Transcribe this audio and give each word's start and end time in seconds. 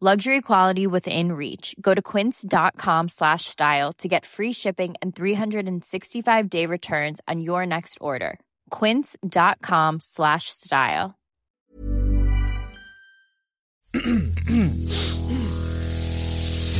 Luxury 0.00 0.40
quality 0.40 0.86
within 0.86 1.32
reach. 1.32 1.74
Go 1.80 1.92
to 1.92 2.00
quince.com 2.00 3.08
slash 3.08 3.46
style 3.46 3.92
to 3.94 4.06
get 4.06 4.24
free 4.24 4.52
shipping 4.52 4.94
and 5.02 5.12
365 5.12 6.48
day 6.48 6.66
returns 6.66 7.20
on 7.26 7.40
your 7.40 7.66
next 7.66 7.98
order. 8.00 8.38
Quince.com 8.70 9.98
slash 9.98 10.50
style. 10.50 11.16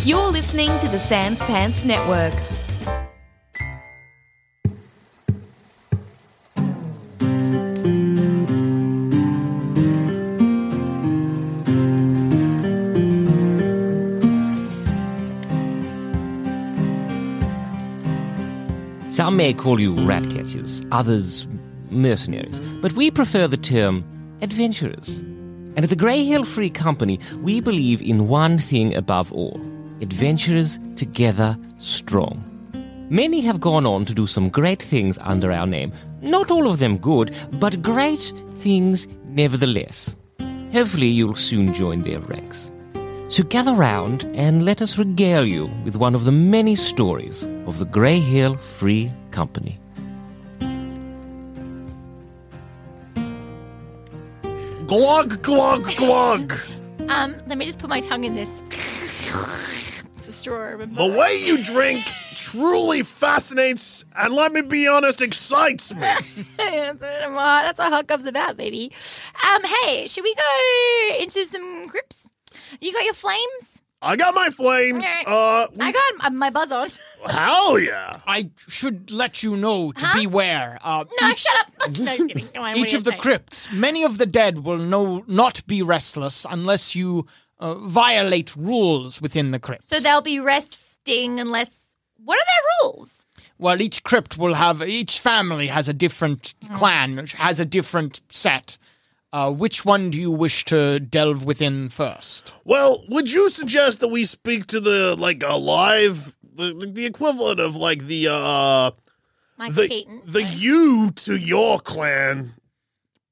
You're 0.05 0.29
listening 0.29 0.79
to 0.79 0.89
the 0.89 1.01
Sans 1.01 1.43
Pants 1.43 1.85
Network. 1.85 2.58
Some 19.19 19.37
may 19.37 19.53
call 19.53 19.81
you 19.81 19.95
rat 20.07 20.31
catchers, 20.31 20.81
others 20.93 21.49
mercenaries, 21.91 22.61
but 22.81 22.93
we 22.93 23.11
prefer 23.11 23.49
the 23.49 23.57
term 23.57 24.05
adventurers. 24.43 25.23
And 25.75 25.81
at 25.81 25.91
the 25.91 25.97
Grey 25.97 26.25
Hill 26.25 26.45
Free 26.45 26.71
Company, 26.71 27.19
we 27.43 27.61
believe 27.61 28.01
in 28.01 28.29
one 28.29 28.59
thing 28.59 28.95
above 28.95 29.33
all 29.33 29.61
adventurers 30.01 30.79
together 30.95 31.59
strong. 31.79 32.45
Many 33.11 33.41
have 33.41 33.61
gone 33.61 33.87
on 33.87 34.05
to 34.05 34.15
do 34.15 34.29
some 34.29 34.51
great 34.51 34.85
things 34.85 35.19
under 35.23 35.51
our 35.51 35.67
name. 35.67 35.93
Not 36.23 36.53
all 36.53 36.71
of 36.71 36.79
them 36.79 36.97
good, 36.97 37.35
but 37.55 37.83
great 37.83 38.33
things 38.59 39.09
nevertheless. 39.25 40.15
Hopefully, 40.73 41.09
you'll 41.09 41.35
soon 41.35 41.75
join 41.75 42.03
their 42.03 42.21
ranks. 42.21 42.71
So 43.29 43.43
gather 43.45 43.73
round 43.75 44.25
and 44.35 44.65
let 44.65 44.81
us 44.81 44.97
regale 44.97 45.45
you 45.45 45.67
with 45.85 45.97
one 45.97 46.15
of 46.15 46.25
the 46.25 46.33
many 46.33 46.75
stories 46.75 47.43
of 47.67 47.79
the 47.79 47.85
Grey 47.85 48.21
Hill 48.21 48.57
Free 48.57 49.13
Company. 49.31 49.79
Glug, 54.87 55.43
glug, 55.43 55.95
glug. 55.97 56.55
Um, 57.09 57.37
let 57.47 57.59
me 57.59 57.67
just 57.67 57.79
put 57.79 57.91
my 57.91 58.01
tongue 58.01 58.25
in 58.25 58.35
this. 58.35 58.63
it's 58.71 60.29
a 60.29 60.33
straw, 60.33 60.57
remember? 60.61 60.95
The 60.95 61.15
way 61.15 61.37
you 61.37 61.63
drink 61.63 62.05
truly 62.35 63.03
fascinates 63.03 64.05
and, 64.17 64.33
let 64.33 64.53
me 64.53 64.63
be 64.63 64.87
honest, 64.89 65.21
excites 65.21 65.93
me. 65.95 66.01
that's, 66.57 67.01
what 67.01 67.11
I'm- 67.11 67.37
uh, 67.37 67.63
that's 67.63 67.79
what 67.79 67.93
hot 67.93 68.07
gob's 68.07 68.25
about, 68.27 68.57
baby. 68.57 68.91
Um, 69.47 69.63
hey, 69.65 70.07
should 70.07 70.25
we 70.25 70.35
go 70.35 71.17
into 71.21 71.45
some 71.45 71.89
crypts? 71.91 72.27
You 72.81 72.93
got 72.93 73.05
your 73.05 73.15
flames? 73.15 73.83
I 74.01 74.15
got 74.15 74.33
my 74.35 74.51
flames. 74.51 75.05
Alright. 75.05 75.27
Uh, 75.27 75.67
I 75.81 75.91
got 75.93 76.27
uh, 76.27 76.31
my 76.31 76.51
buzz 76.51 76.71
on. 76.71 76.89
hell 77.27 77.81
yeah. 77.81 78.21
I 78.29 78.51
should 78.69 79.11
let 79.11 79.43
you 79.43 79.57
know 79.57 79.91
to 79.93 80.07
Huh? 80.07 80.21
beware. 80.21 80.79
Uh, 80.83 81.05
No, 81.21 81.29
each, 81.31 81.39
shut 81.41 81.61
up. 81.61 81.73
No, 81.99 82.17
just 82.17 82.29
kidding. 82.29 82.47
Come 82.55 82.63
on, 82.63 82.71
what 82.71 82.79
each 82.79 82.87
are 82.87 82.91
you 82.93 82.99
of 82.99 83.05
the 83.05 83.11
saying? 83.11 83.21
crypts, 83.23 83.73
many 83.73 84.05
of 84.05 84.19
the 84.19 84.27
dead 84.27 84.59
will 84.65 84.79
no, 84.79 85.25
not 85.27 85.67
be 85.67 85.83
restless 85.83 86.47
unless 86.49 86.95
you 86.95 87.27
uh, 87.59 87.75
violate 87.75 88.55
rules 88.55 89.21
within 89.21 89.51
the 89.51 89.59
crypts. 89.59 89.89
So 89.89 89.99
they'll 89.99 90.21
be 90.23 90.39
resting 90.39 91.41
unless. 91.41 91.97
What 92.25 92.37
are 92.39 92.47
their 92.47 92.91
rules? 92.91 93.25
Well, 93.59 93.81
each 93.81 94.05
crypt 94.05 94.39
will 94.39 94.55
have, 94.55 94.83
each 94.87 95.19
family 95.19 95.67
has 95.69 95.89
a 95.89 95.93
different 95.95 96.55
Mm. 96.65 96.75
clan, 96.77 97.17
which 97.17 97.33
has 97.33 97.59
a 97.59 97.65
different 97.65 98.21
set. 98.31 98.79
Uh, 99.31 99.53
which 99.53 99.85
one 99.85 100.11
do 100.11 100.19
you 100.19 100.31
wish 100.31 100.65
to 100.65 100.99
delve 100.99 101.45
within 101.45 101.91
first? 101.91 102.55
Well, 102.65 103.05
would 103.09 103.31
you 103.31 103.51
suggest 103.51 104.01
that 104.01 104.09
we 104.09 104.25
speak 104.25 104.67
to 104.69 104.81
the, 104.81 105.17
like, 105.17 105.43
alive, 105.43 106.37
the, 106.55 106.73
the 106.95 107.05
equivalent 107.05 107.61
of, 107.61 107.77
like, 107.77 108.07
the, 108.07 108.29
uh, 108.29 108.91
Michael 109.59 109.75
the, 109.75 109.89
Keaton. 109.89 110.23
the 110.25 110.45
right? 110.45 110.57
you 110.57 111.11
to 111.11 111.37
your 111.37 111.79
clan 111.81 112.55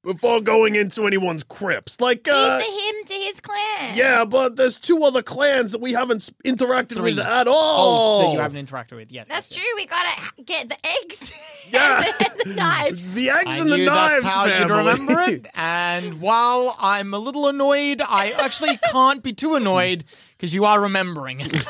before 0.07 0.41
going 0.41 0.75
into 0.75 1.05
anyone's 1.05 1.43
crypts? 1.43 1.99
Like, 2.01 2.27
uh, 2.27 2.59
He's 2.59 2.67
the 2.67 2.81
him 2.81 3.05
to 3.05 3.13
his 3.25 3.39
clan. 3.41 3.95
yeah, 3.97 4.25
but 4.25 4.55
there's 4.55 4.77
two 4.79 5.03
other 5.03 5.21
clans 5.21 5.71
that 5.73 5.81
we 5.81 5.93
haven't 5.93 6.23
s- 6.23 6.31
interacted 6.43 6.95
Three. 6.95 7.13
with 7.13 7.19
at 7.19 7.47
Oh, 7.47 7.51
all. 7.53 8.21
that 8.27 8.33
you 8.33 8.39
haven't 8.39 8.65
interacted 8.67 8.93
with. 8.95 9.11
Yes, 9.11 9.27
That's 9.27 9.49
yes, 9.51 9.57
yes. 9.57 9.65
true. 9.65 9.75
We 9.75 9.85
gotta 9.85 10.43
get 10.43 10.69
the 10.69 10.77
eggs 11.03 11.33
Yeah. 11.71 12.03
and 12.19 12.31
the 12.45 12.53
knives. 12.55 13.13
The 13.13 13.29
eggs 13.29 13.43
I 13.47 13.57
and 13.57 13.71
the 13.71 13.77
knew 13.77 13.85
knives 13.85 14.23
that's 14.23 14.33
how 14.33 14.45
you'd 14.45 14.53
family. 14.69 14.77
remember 14.77 15.21
it. 15.31 15.47
And 15.55 16.21
while 16.21 16.75
I'm 16.79 17.13
a 17.13 17.19
little 17.19 17.47
annoyed, 17.47 18.01
I 18.01 18.31
actually 18.31 18.77
can't 18.91 19.21
be 19.21 19.33
too 19.33 19.55
annoyed 19.55 20.05
because 20.37 20.53
you 20.53 20.65
are 20.65 20.79
remembering 20.81 21.41
it. 21.41 21.65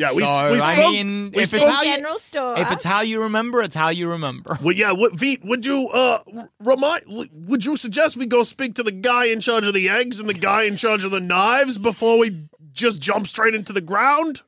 So, 0.00 0.06
yeah, 0.06 0.12
we, 0.12 0.22
we 0.56 0.60
I 0.60 0.74
spoke. 0.74 0.92
mean, 0.92 1.30
we 1.34 1.42
if 1.42 1.52
it's 1.54 1.62
spoke- 1.62 1.74
how 1.74 1.82
you, 1.82 1.94
General 1.96 2.18
store. 2.18 2.58
if 2.58 2.70
it's 2.72 2.84
how 2.84 3.00
you 3.02 3.22
remember, 3.22 3.60
it's 3.62 3.74
how 3.74 3.90
you 3.90 4.08
remember. 4.10 4.58
Well, 4.62 4.74
yeah, 4.74 4.92
what, 4.92 5.12
Veet, 5.12 5.44
would 5.44 5.66
you 5.66 5.88
uh 5.90 6.20
remind? 6.58 7.02
Would 7.32 7.64
you 7.64 7.76
suggest 7.76 8.16
we 8.16 8.26
go 8.26 8.42
speak 8.42 8.74
to 8.76 8.82
the 8.82 8.92
guy 8.92 9.26
in 9.26 9.40
charge 9.40 9.66
of 9.66 9.74
the 9.74 9.88
eggs 9.88 10.18
and 10.18 10.28
the 10.28 10.34
guy 10.34 10.62
in 10.64 10.76
charge 10.76 11.04
of 11.04 11.10
the 11.10 11.20
knives 11.20 11.78
before 11.78 12.18
we 12.18 12.44
just 12.72 13.00
jump 13.00 13.26
straight 13.26 13.54
into 13.54 13.72
the 13.72 13.80
ground? 13.80 14.42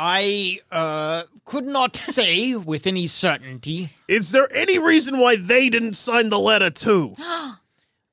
I 0.00 0.60
uh, 0.70 1.24
could 1.44 1.64
not 1.64 1.96
say 1.96 2.54
with 2.54 2.86
any 2.86 3.08
certainty. 3.08 3.88
Is 4.06 4.30
there 4.30 4.48
any 4.54 4.78
reason 4.78 5.18
why 5.18 5.34
they 5.34 5.68
didn't 5.68 5.94
sign 5.94 6.28
the 6.30 6.38
letter 6.38 6.70
too? 6.70 7.14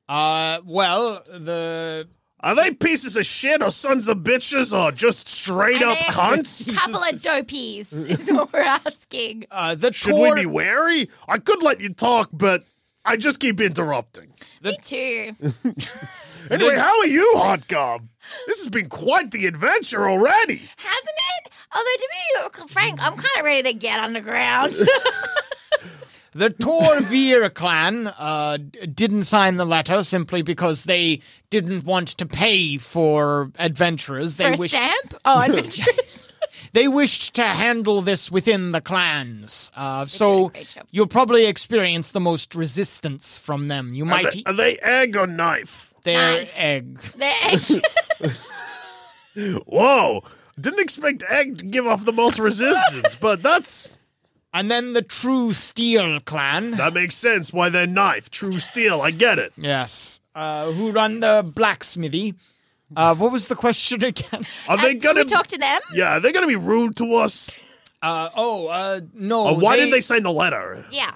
Uh, 0.07 0.59
well, 0.65 1.23
the 1.27 2.07
Are 2.45 2.53
they 2.53 2.71
pieces 2.71 3.17
of 3.17 3.25
shit 3.25 3.63
or 3.63 3.71
sons 3.71 4.07
of 4.07 4.19
bitches 4.19 4.71
or 4.71 4.91
just 4.91 5.27
straight 5.27 5.81
up 5.81 5.97
they 5.97 6.05
a 6.05 6.11
cunts? 6.11 6.71
couple 6.75 7.01
of 7.01 7.19
dopies 7.19 7.91
is 7.91 8.31
what 8.31 8.53
we're 8.53 8.59
asking. 8.59 9.45
uh, 9.49 9.73
the 9.73 9.91
Should 9.91 10.11
Tor- 10.11 10.35
we 10.35 10.41
be 10.41 10.45
wary? 10.45 11.09
I 11.27 11.39
could 11.39 11.63
let 11.63 11.81
you 11.81 11.89
talk, 11.89 12.29
but 12.31 12.63
I 13.03 13.17
just 13.17 13.39
keep 13.39 13.59
interrupting. 13.59 14.31
Me 14.63 14.77
too. 14.81 15.35
Anyway, 16.51 16.75
how 16.77 16.99
are 16.99 17.07
you, 17.07 17.27
Hot 17.37 17.67
Gob? 17.67 18.07
This 18.45 18.59
has 18.59 18.69
been 18.69 18.87
quite 18.87 19.31
the 19.31 19.47
adventure 19.47 20.07
already. 20.07 20.57
Hasn't 20.77 21.17
it? 21.43 21.51
Although 21.75 21.85
to 21.97 22.09
be 22.61 22.67
frank, 22.67 22.99
I'm 23.01 23.13
kind 23.13 23.25
of 23.39 23.45
ready 23.45 23.63
to 23.63 23.73
get 23.73 23.97
underground. 23.99 24.73
The 26.37 26.49
Torvir 26.49 27.53
clan 27.53 28.07
uh, 28.07 28.57
didn't 28.93 29.23
sign 29.23 29.55
the 29.55 29.63
letter 29.65 30.03
simply 30.03 30.41
because 30.41 30.83
they 30.83 31.21
didn't 31.49 31.85
want 31.85 32.09
to 32.09 32.25
pay 32.25 32.75
for 32.75 33.51
adventurers. 33.57 34.35
They 34.35 34.49
For 34.49 34.53
a 34.55 34.57
wished 34.59 34.75
stamp? 34.75 35.15
Oh, 35.23 35.39
adventurous. 35.45 36.33
they 36.73 36.89
wished 36.89 37.35
to 37.35 37.43
handle 37.43 38.01
this 38.01 38.29
within 38.29 38.73
the 38.73 38.81
clans. 38.81 39.71
Uh, 39.77 40.05
so 40.07 40.49
great 40.49 40.67
job. 40.67 40.85
you'll 40.91 41.07
probably 41.07 41.45
experience 41.45 42.11
the 42.11 42.19
most 42.19 42.53
resistance 42.53 43.37
from 43.39 43.69
them. 43.69 43.93
You 43.93 44.03
Are 44.03 44.07
might 44.07 44.33
they, 44.33 44.39
eat 44.39 44.47
are 44.47 44.53
they 44.53 44.75
egg 44.79 45.15
or 45.15 45.27
knife? 45.27 45.93
their 46.03 46.41
Knife. 46.41 46.53
egg. 46.57 46.99
There. 47.17 48.31
Whoa! 49.65 50.23
Didn't 50.59 50.79
expect 50.79 51.23
egg 51.29 51.59
to 51.59 51.65
give 51.65 51.87
off 51.87 52.05
the 52.05 52.13
most 52.13 52.39
resistance, 52.39 53.15
but 53.15 53.41
that's 53.41 53.97
And 54.55 54.71
then 54.71 54.93
the 54.93 55.01
True 55.01 55.51
Steel 55.51 56.21
clan. 56.21 56.71
that 56.71 56.93
makes 56.93 57.15
sense. 57.15 57.51
Why 57.51 57.67
they're 57.67 57.85
knife, 57.85 58.29
true 58.29 58.57
steel. 58.59 59.01
I 59.01 59.11
get 59.11 59.37
it. 59.37 59.51
yes. 59.57 60.21
Uh, 60.33 60.71
who 60.71 60.91
run 60.91 61.19
the 61.19 61.43
blacksmithy. 61.45 62.35
Uh, 62.95 63.15
what 63.15 63.31
was 63.33 63.49
the 63.49 63.55
question 63.55 64.01
again? 64.03 64.45
Are 64.69 64.77
they 64.77 64.93
Should 64.93 65.01
gonna? 65.01 65.19
we 65.21 65.25
talk 65.25 65.47
to 65.47 65.57
them? 65.57 65.81
yeah, 65.93 66.17
are 66.17 66.19
they 66.21 66.31
gonna 66.31 66.47
be 66.47 66.55
rude 66.55 66.95
to 66.97 67.15
us? 67.15 67.59
Uh, 68.01 68.29
oh, 68.35 68.67
uh, 68.67 69.01
no. 69.13 69.47
Or 69.49 69.57
why 69.57 69.75
did 69.75 69.91
they 69.91 70.01
sign 70.01 70.23
the 70.23 70.31
letter? 70.31 70.85
Yeah. 70.89 71.15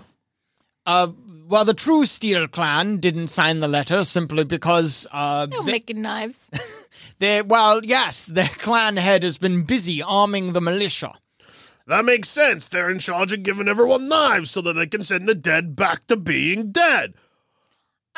Uh, 0.86 1.10
well, 1.48 1.64
the 1.66 1.74
true 1.74 2.06
Steel 2.06 2.48
Clan 2.48 2.98
didn't 2.98 3.28
sign 3.28 3.60
the 3.62 3.68
letter 3.68 4.04
simply 4.04 4.44
because 4.44 5.08
uh, 5.12 5.46
They're 5.46 5.62
they, 5.62 5.72
making 5.72 6.02
knives. 6.02 6.52
they, 7.20 7.42
well, 7.42 7.86
yes, 7.86 8.26
their 8.26 8.48
clan 8.50 8.98
head 8.98 9.24
has 9.24 9.38
been 9.38 9.64
busy 9.64 10.02
arming 10.02 10.54
the 10.54 10.62
militia. 10.62 11.14
That 11.90 12.06
makes 12.06 12.30
sense. 12.30 12.68
They're 12.68 12.90
in 12.92 13.00
charge 13.00 13.34
of 13.34 13.42
giving 13.42 13.68
everyone 13.68 14.08
knives 14.08 14.52
so 14.52 14.62
that 14.62 14.74
they 14.74 14.86
can 14.86 15.02
send 15.02 15.28
the 15.28 15.34
dead 15.34 15.76
back 15.76 16.06
to 16.08 16.16
being 16.16 16.72
dead. 16.72 17.16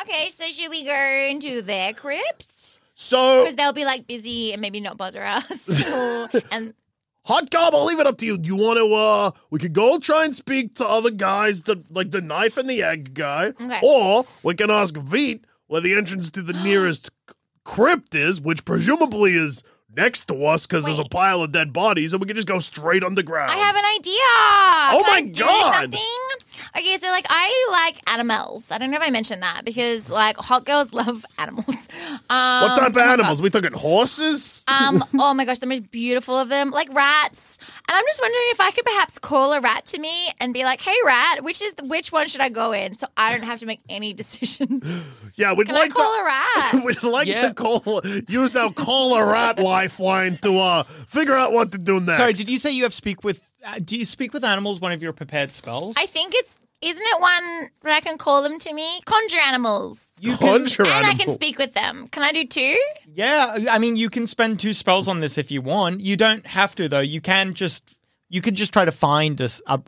okay, 0.01 0.29
so 0.29 0.45
should 0.51 0.69
we 0.69 0.83
go 0.83 1.27
into 1.29 1.61
their 1.61 1.93
crypts? 1.93 2.81
So, 2.95 3.43
Because 3.43 3.55
they'll 3.55 3.71
be 3.73 3.85
like 3.85 4.07
busy 4.07 4.51
and 4.51 4.61
maybe 4.61 4.81
not 4.81 4.97
bother 4.97 5.23
us. 5.25 5.87
Or- 5.93 6.29
and 6.51 6.73
Hot 7.25 7.49
Gob, 7.49 7.73
I'll 7.73 7.85
leave 7.85 7.99
it 7.99 8.07
up 8.07 8.17
to 8.17 8.25
you. 8.25 8.37
Do 8.37 8.47
you 8.47 8.55
want 8.57 8.77
to, 8.77 8.93
uh, 8.93 9.31
we 9.51 9.59
could 9.59 9.73
go 9.73 9.99
try 9.99 10.25
and 10.25 10.35
speak 10.35 10.75
to 10.75 10.85
other 10.85 11.11
guys, 11.11 11.61
the, 11.61 11.81
like 11.89 12.11
the 12.11 12.19
knife 12.21 12.57
and 12.57 12.69
the 12.69 12.83
egg 12.83 13.13
guy. 13.13 13.53
Okay. 13.61 13.79
Or 13.83 14.25
we 14.43 14.53
can 14.55 14.69
ask 14.71 14.95
Veet 14.95 15.43
where 15.67 15.81
the 15.81 15.93
entrance 15.95 16.29
to 16.31 16.41
the 16.41 16.53
nearest 16.53 17.09
crypt 17.63 18.15
is, 18.15 18.41
which 18.41 18.65
presumably 18.65 19.35
is 19.35 19.63
next 19.95 20.27
to 20.27 20.45
us 20.45 20.65
because 20.65 20.85
there's 20.85 20.99
a 20.99 21.05
pile 21.05 21.41
of 21.43 21.51
dead 21.51 21.73
bodies, 21.73 22.13
and 22.13 22.21
we 22.21 22.27
can 22.27 22.35
just 22.35 22.47
go 22.47 22.59
straight 22.59 23.03
underground. 23.03 23.51
I 23.51 23.55
have 23.55 23.75
an 23.75 23.85
idea. 23.97 24.13
Oh 24.93 25.03
Can 25.05 25.11
my 25.11 25.17
I 25.17 25.21
do 25.31 25.43
God. 25.43 25.81
Something? 25.81 25.99
Okay, 26.77 26.97
so 26.99 27.07
like 27.09 27.25
I 27.29 27.67
like 27.85 27.97
animals. 28.09 28.71
I 28.71 28.77
don't 28.77 28.91
know 28.91 28.97
if 28.97 29.03
I 29.03 29.09
mentioned 29.09 29.43
that 29.43 29.63
because 29.65 30.09
like 30.09 30.37
hot 30.37 30.65
girls 30.65 30.93
love 31.01 31.25
animals. 31.37 31.89
Um, 32.29 32.61
What 32.63 32.79
type 32.79 32.89
of 32.91 32.97
oh 32.97 33.01
animals? 33.01 33.39
God. 33.39 33.43
We 33.43 33.49
talking 33.49 33.73
horses? 33.73 34.63
Um, 34.69 35.03
oh 35.19 35.33
my 35.33 35.43
gosh, 35.43 35.59
the 35.59 35.65
most 35.65 35.91
beautiful 35.91 36.37
of 36.37 36.47
them, 36.49 36.71
like 36.71 36.87
rats. 36.93 37.57
And 37.89 37.95
I'm 37.97 38.05
just 38.05 38.21
wondering 38.21 38.43
if 38.51 38.61
I 38.61 38.71
could 38.71 38.85
perhaps 38.85 39.19
call 39.19 39.51
a 39.51 39.59
rat 39.59 39.85
to 39.87 39.99
me 39.99 40.29
and 40.39 40.53
be 40.53 40.63
like, 40.63 40.79
"Hey, 40.81 40.95
rat, 41.05 41.43
which 41.43 41.61
is 41.61 41.73
which 41.83 42.11
one 42.13 42.29
should 42.29 42.41
I 42.41 42.47
go 42.49 42.71
in?" 42.71 42.93
So 42.93 43.07
I 43.17 43.31
don't 43.31 43.43
have 43.43 43.59
to 43.59 43.65
make 43.65 43.81
any 43.89 44.13
decisions. 44.21 44.85
yeah, 45.35 45.51
we'd 45.53 45.67
Can 45.67 45.75
like 45.75 45.91
I 45.91 45.93
call 45.93 46.15
to. 46.15 46.21
a 46.21 46.25
rat? 46.25 46.85
We'd 46.85 47.03
like 47.03 47.27
Yeah. 47.27 47.49
to 47.49 47.53
call 47.53 48.01
use 48.29 48.55
our 48.55 48.71
call 48.71 49.15
a 49.15 49.25
rat 49.25 49.59
lifeline 49.59 50.37
to 50.41 50.57
uh 50.57 50.83
figure 51.09 51.35
out 51.35 51.51
what 51.51 51.73
to 51.73 51.77
do 51.77 51.99
next. 51.99 52.17
Sorry, 52.17 52.31
did 52.33 52.49
you 52.49 52.57
say 52.57 52.71
you 52.71 52.83
have 52.83 52.93
speak 52.93 53.25
with? 53.25 53.50
Uh, 53.65 53.79
do 53.83 53.97
you 53.97 54.05
speak 54.05 54.33
with 54.33 54.43
animals? 54.43 54.79
One 54.79 54.91
of 54.91 55.01
your 55.01 55.13
prepared 55.13 55.51
spells? 55.51 55.95
I 55.97 56.05
think 56.05 56.33
it's 56.35 56.59
isn't 56.81 57.01
it 57.01 57.21
one 57.21 57.69
where 57.81 57.93
I 57.95 57.99
can 57.99 58.17
call 58.17 58.41
them 58.41 58.57
to 58.57 58.73
me? 58.73 59.01
Conjure 59.05 59.37
animals. 59.37 60.03
you 60.19 60.35
Conjure 60.35 60.81
animals. 60.81 60.97
and 60.97 61.05
I 61.05 61.13
can 61.13 61.29
speak 61.29 61.59
with 61.59 61.73
them. 61.73 62.07
Can 62.07 62.23
I 62.23 62.31
do 62.31 62.43
two? 62.43 62.75
Yeah, 63.05 63.57
I 63.69 63.77
mean, 63.77 63.95
you 63.97 64.09
can 64.09 64.25
spend 64.25 64.59
two 64.59 64.73
spells 64.73 65.07
on 65.07 65.19
this 65.19 65.37
if 65.37 65.51
you 65.51 65.61
want. 65.61 66.01
You 66.01 66.17
don't 66.17 66.45
have 66.47 66.73
to, 66.75 66.89
though. 66.89 66.99
You 66.99 67.21
can 67.21 67.53
just 67.53 67.95
you 68.29 68.41
could 68.41 68.55
just 68.55 68.73
try 68.73 68.85
to 68.85 68.91
find 68.91 69.39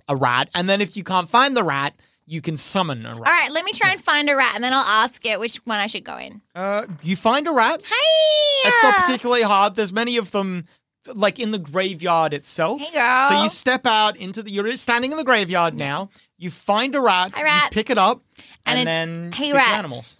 a 0.08 0.16
rat, 0.16 0.50
and 0.54 0.70
then 0.70 0.82
if 0.82 0.96
you 0.98 1.04
can't 1.04 1.30
find 1.30 1.56
the 1.56 1.64
rat, 1.64 1.96
you 2.26 2.42
can 2.42 2.58
summon 2.58 3.06
a 3.06 3.10
rat. 3.10 3.18
All 3.18 3.22
right, 3.24 3.50
let 3.52 3.64
me 3.66 3.72
try 3.74 3.92
and 3.92 4.02
find 4.02 4.30
a 4.30 4.36
rat, 4.36 4.52
and 4.54 4.64
then 4.64 4.74
I'll 4.74 4.80
ask 4.86 5.26
it 5.26 5.40
which 5.40 5.56
one 5.66 5.80
I 5.80 5.88
should 5.88 6.04
go 6.04 6.18
in. 6.18 6.42
Uh, 6.54 6.86
you 7.02 7.16
find 7.16 7.48
a 7.48 7.52
rat. 7.52 7.82
Hey, 7.82 8.70
It's 8.70 8.84
not 8.84 9.06
particularly 9.06 9.44
hard. 9.44 9.76
There's 9.76 9.94
many 9.94 10.18
of 10.18 10.32
them, 10.32 10.66
like 11.14 11.40
in 11.40 11.52
the 11.52 11.60
graveyard 11.60 12.34
itself. 12.34 12.80
Hey, 12.82 12.94
girl. 12.94 13.30
So 13.30 13.44
you 13.44 13.50
step 13.50 13.86
out 13.86 14.16
into 14.18 14.44
the. 14.44 14.52
You're 14.52 14.76
standing 14.76 15.12
in 15.12 15.18
the 15.18 15.24
graveyard 15.24 15.74
now. 15.76 16.10
You 16.38 16.52
find 16.52 16.94
a 16.96 17.02
rat. 17.02 17.32
Hi, 17.34 17.44
rat. 17.44 17.64
You 17.66 17.70
pick 17.72 17.90
it 17.90 17.98
up, 17.98 18.22
and, 18.66 18.80
it- 18.80 18.86
then 18.86 19.32
hey, 19.32 19.46
speak 19.46 19.56
rat. 19.56 19.68
to 19.68 19.74
animals. 19.76 20.16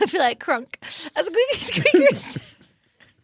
I 0.00 0.06
feel 0.06 0.20
like 0.20 0.40
crunk. 0.40 0.74
Squeaky, 0.84 1.58
squeakers. 1.58 2.56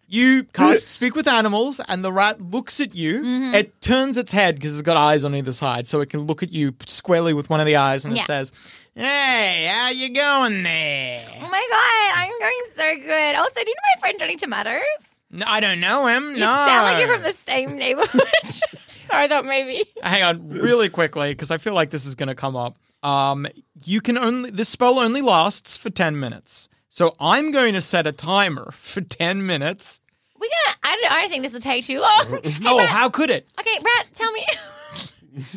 You 0.08 0.44
cast 0.44 0.86
speak 0.88 1.16
with 1.16 1.26
animals, 1.26 1.80
and 1.88 2.04
the 2.04 2.12
rat 2.12 2.40
looks 2.40 2.78
at 2.78 2.94
you. 2.94 3.14
Mm-hmm. 3.22 3.54
It 3.56 3.80
turns 3.80 4.16
its 4.16 4.30
head 4.30 4.54
because 4.54 4.74
it's 4.78 4.82
got 4.82 4.96
eyes 4.96 5.24
on 5.24 5.34
either 5.34 5.52
side, 5.52 5.88
so 5.88 6.00
it 6.00 6.10
can 6.10 6.20
look 6.28 6.44
at 6.44 6.52
you 6.52 6.74
squarely 6.86 7.34
with 7.34 7.50
one 7.50 7.58
of 7.58 7.66
the 7.66 7.74
eyes, 7.74 8.04
and 8.04 8.14
Yeah. 8.14 8.22
it 8.22 8.26
says, 8.26 8.52
"Hey, 8.94 9.66
how 9.68 9.90
you 9.90 10.10
going 10.14 10.62
there?" 10.62 11.26
Oh 11.40 11.48
my 11.48 11.66
god, 11.70 12.22
I'm 12.22 12.38
going 12.38 12.62
so 12.72 13.04
good. 13.04 13.34
Also, 13.34 13.54
do 13.64 13.68
you 13.68 13.74
know 13.74 13.96
my 13.96 14.00
friend 14.00 14.18
Johnny 14.20 14.36
Tomatoes? 14.36 15.15
No, 15.30 15.44
I 15.46 15.60
don't 15.60 15.80
know 15.80 16.06
him. 16.06 16.22
You 16.30 16.40
no, 16.40 16.46
sound 16.46 16.84
like 16.86 16.98
you're 16.98 17.12
from 17.14 17.22
the 17.22 17.32
same 17.32 17.76
neighborhood. 17.76 18.22
I 19.10 19.28
thought 19.28 19.44
maybe. 19.44 19.84
Hang 20.02 20.22
on, 20.22 20.48
really 20.48 20.88
quickly, 20.88 21.30
because 21.30 21.50
I 21.50 21.58
feel 21.58 21.74
like 21.74 21.90
this 21.90 22.06
is 22.06 22.14
going 22.14 22.28
to 22.28 22.34
come 22.34 22.56
up. 22.56 22.76
Um, 23.02 23.46
you 23.84 24.00
can 24.00 24.18
only 24.18 24.50
this 24.50 24.68
spell 24.68 24.98
only 24.98 25.22
lasts 25.22 25.76
for 25.76 25.90
ten 25.90 26.18
minutes, 26.18 26.68
so 26.88 27.14
I'm 27.20 27.50
going 27.52 27.74
to 27.74 27.80
set 27.80 28.06
a 28.06 28.12
timer 28.12 28.70
for 28.72 29.00
ten 29.00 29.46
minutes. 29.46 30.00
We're 30.38 30.48
gonna. 30.48 30.76
I 30.82 30.96
don't, 31.00 31.12
I 31.12 31.20
don't 31.22 31.30
think 31.30 31.42
this 31.42 31.52
will 31.54 31.60
take 31.60 31.84
too 31.84 32.00
long. 32.00 32.40
Hey, 32.44 32.54
oh, 32.66 32.78
Rat, 32.78 32.88
how 32.88 33.08
could 33.08 33.30
it? 33.30 33.48
Okay, 33.58 33.78
Rat, 33.84 34.08
tell 34.14 34.30
me. 34.32 34.44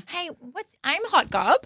hey, 0.08 0.30
what's? 0.40 0.76
I'm 0.84 1.02
Hot 1.06 1.30
Gob. 1.30 1.64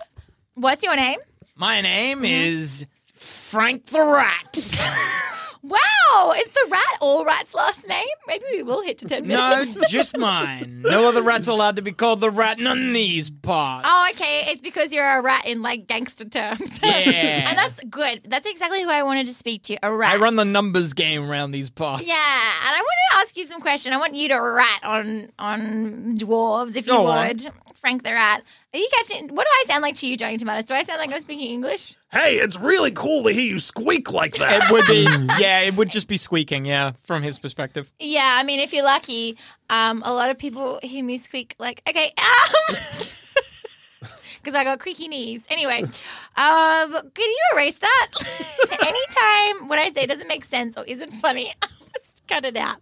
What's 0.56 0.84
your 0.84 0.96
name? 0.96 1.20
My 1.56 1.82
name 1.82 2.20
Mm-hmm. 2.20 2.26
is 2.26 2.86
Frank 3.14 3.86
the 3.88 4.04
Rat. 4.04 5.30
Wow, 5.66 6.34
is 6.38 6.48
the 6.48 6.68
rat 6.70 6.98
all 7.00 7.24
rat's 7.24 7.54
last 7.56 7.88
name? 7.88 8.04
Maybe 8.28 8.44
we 8.52 8.64
will 8.64 8.82
hit 8.82 8.98
to 8.98 9.06
ten 9.06 9.26
minutes. 9.26 9.76
no, 9.78 9.84
just 9.88 10.18
mine. 10.18 10.82
No 10.84 11.08
other 11.08 11.22
rat's 11.24 11.48
allowed 11.48 11.78
to 11.78 11.82
be 11.82 11.94
called 11.94 12.20
the 12.20 12.30
rat. 12.30 12.60
None 12.60 12.90
of 12.90 12.94
these 12.94 13.30
parts. 13.30 13.88
Oh, 13.90 14.10
okay. 14.14 14.52
It's 14.52 14.62
because 14.62 14.92
you're 14.92 15.08
a 15.20 15.22
rat 15.22 15.46
in 15.46 15.62
like 15.62 15.88
gangster 15.88 16.26
terms. 16.26 16.80
Yeah. 16.84 17.50
and 17.50 17.58
that's 17.58 17.80
good. 17.90 18.24
That's 18.28 18.46
exactly 18.46 18.84
who 18.84 18.90
I 18.90 19.04
wanted 19.04 19.28
to 19.28 19.34
speak 19.34 19.64
to. 19.64 19.78
A 19.84 19.92
rat. 19.94 20.14
I 20.14 20.18
run 20.18 20.36
the 20.36 20.44
numbers 20.46 20.92
game 20.94 21.24
around 21.30 21.52
these 21.52 21.70
parts. 21.70 22.04
Yeah, 22.06 22.14
and 22.14 22.76
I 22.76 22.80
want 22.80 22.98
to 23.12 23.18
ask 23.20 23.38
you 23.38 23.46
some 23.46 23.62
question. 23.62 23.94
I 23.94 23.98
want 23.98 24.16
you 24.16 24.28
to 24.30 24.36
rat 24.40 24.82
on 24.84 25.30
on 25.40 26.18
dwarves, 26.18 26.76
if 26.76 26.86
you 26.88 26.94
Go 26.94 27.06
on. 27.08 27.28
would. 27.30 27.48
Frank 27.84 28.04
the 28.04 28.12
rat. 28.12 28.42
Are 28.74 28.80
you 28.80 28.88
catching? 28.94 29.28
What 29.36 29.44
do 29.44 29.50
I 29.52 29.64
sound 29.68 29.82
like 29.82 29.96
to 29.96 30.08
you, 30.08 30.16
Johnny 30.16 30.38
Tomatoes? 30.38 30.64
Do 30.64 30.74
I 30.74 30.84
sound 30.84 31.00
like 31.00 31.12
I'm 31.12 31.22
speaking 31.22 31.50
English? 31.50 31.98
Hey, 32.14 32.36
it's 32.36 32.58
really 32.58 32.92
cool 32.92 33.24
to 33.26 33.34
hear 33.34 33.42
you 33.42 33.60
squeak 33.60 34.10
like 34.10 34.36
that. 34.36 34.64
It 34.64 34.72
would 34.72 34.86
be, 34.86 35.02
yeah, 35.38 35.60
it 35.60 35.76
would 35.76 35.90
just 35.90 36.08
be 36.08 36.16
squeaking, 36.16 36.64
yeah, 36.64 36.94
from 37.04 37.22
his 37.22 37.40
perspective. 37.40 37.92
Yeah, 38.00 38.38
I 38.40 38.44
mean, 38.44 38.62
if 38.62 38.72
you're 38.72 38.86
lucky, 38.86 39.38
um, 39.70 40.02
a 40.06 40.14
lot 40.14 40.30
of 40.30 40.38
people 40.38 40.80
hear 40.82 41.04
me 41.04 41.18
squeak 41.18 41.56
like, 41.60 41.82
okay, 41.86 42.10
um, 42.18 42.78
because 44.38 44.56
I 44.56 44.64
got 44.64 44.80
creaky 44.80 45.10
knees. 45.10 45.46
Anyway, 45.50 45.82
um, 45.82 45.92
can 46.38 47.12
you 47.18 47.42
erase 47.54 47.80
that? 47.80 48.08
Anytime 48.72 49.68
what 49.68 49.78
I 49.78 49.92
say 49.92 50.06
doesn't 50.06 50.30
make 50.30 50.46
sense 50.46 50.78
or 50.78 50.86
isn't 50.86 51.12
funny, 51.12 51.54
let's 51.62 51.83
cut 52.28 52.46
it 52.46 52.56
out. 52.58 52.78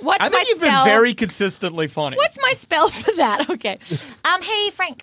What's 0.00 0.22
I 0.22 0.28
my 0.28 0.30
think 0.30 0.48
you've 0.48 0.58
spell? 0.58 0.84
been 0.84 0.92
very 0.92 1.14
consistently 1.14 1.86
funny. 1.86 2.16
What's 2.16 2.38
my 2.40 2.52
spell 2.52 2.88
for 2.88 3.12
that? 3.16 3.48
Okay. 3.50 3.76
Um, 4.24 4.42
hey 4.42 4.70
Frank. 4.70 5.02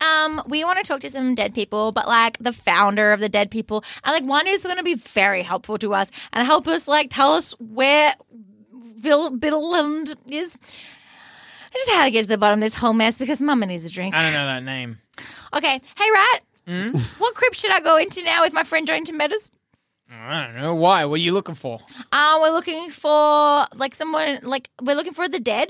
Um, 0.00 0.42
we 0.46 0.62
want 0.64 0.78
to 0.78 0.84
talk 0.84 1.00
to 1.00 1.10
some 1.10 1.34
dead 1.34 1.54
people, 1.54 1.90
but 1.90 2.06
like 2.06 2.38
the 2.38 2.52
founder 2.52 3.12
of 3.12 3.18
the 3.18 3.28
dead 3.28 3.50
people, 3.50 3.82
and 4.04 4.12
like 4.14 4.22
one 4.24 4.46
who's 4.46 4.62
going 4.62 4.76
to 4.76 4.84
be 4.84 4.94
very 4.94 5.42
helpful 5.42 5.76
to 5.78 5.92
us 5.92 6.10
and 6.32 6.46
help 6.46 6.68
us 6.68 6.86
like 6.86 7.08
tell 7.10 7.32
us 7.32 7.50
where 7.58 8.12
Vil- 8.72 9.32
Biddleland 9.36 10.14
is. 10.28 10.56
I 11.70 11.74
just 11.74 11.90
had 11.90 12.04
to 12.04 12.10
get 12.12 12.22
to 12.22 12.28
the 12.28 12.38
bottom 12.38 12.60
of 12.60 12.64
this 12.64 12.74
whole 12.74 12.92
mess 12.92 13.18
because 13.18 13.40
Mama 13.40 13.66
needs 13.66 13.84
a 13.84 13.90
drink. 13.90 14.14
I 14.14 14.22
don't 14.22 14.32
know 14.34 14.46
that 14.46 14.62
name. 14.62 14.98
Okay, 15.54 15.80
hey 15.98 16.10
Rat, 16.12 16.42
Hmm? 16.68 16.98
what 17.18 17.34
crypt 17.34 17.58
should 17.58 17.72
I 17.72 17.80
go 17.80 17.96
into 17.96 18.22
now 18.22 18.42
with 18.42 18.52
my 18.52 18.62
friend 18.62 18.86
Joan 18.86 19.04
Tomatoes? 19.04 19.50
I 20.10 20.46
don't 20.46 20.56
know. 20.62 20.74
Why? 20.74 21.04
What 21.04 21.16
are 21.16 21.22
you 21.22 21.32
looking 21.32 21.54
for? 21.54 21.80
Uh, 22.12 22.38
we're 22.40 22.50
looking 22.52 22.90
for 22.90 23.66
like 23.74 23.94
someone 23.94 24.38
like 24.42 24.70
we're 24.82 24.96
looking 24.96 25.12
for 25.12 25.28
the 25.28 25.40
dead, 25.40 25.68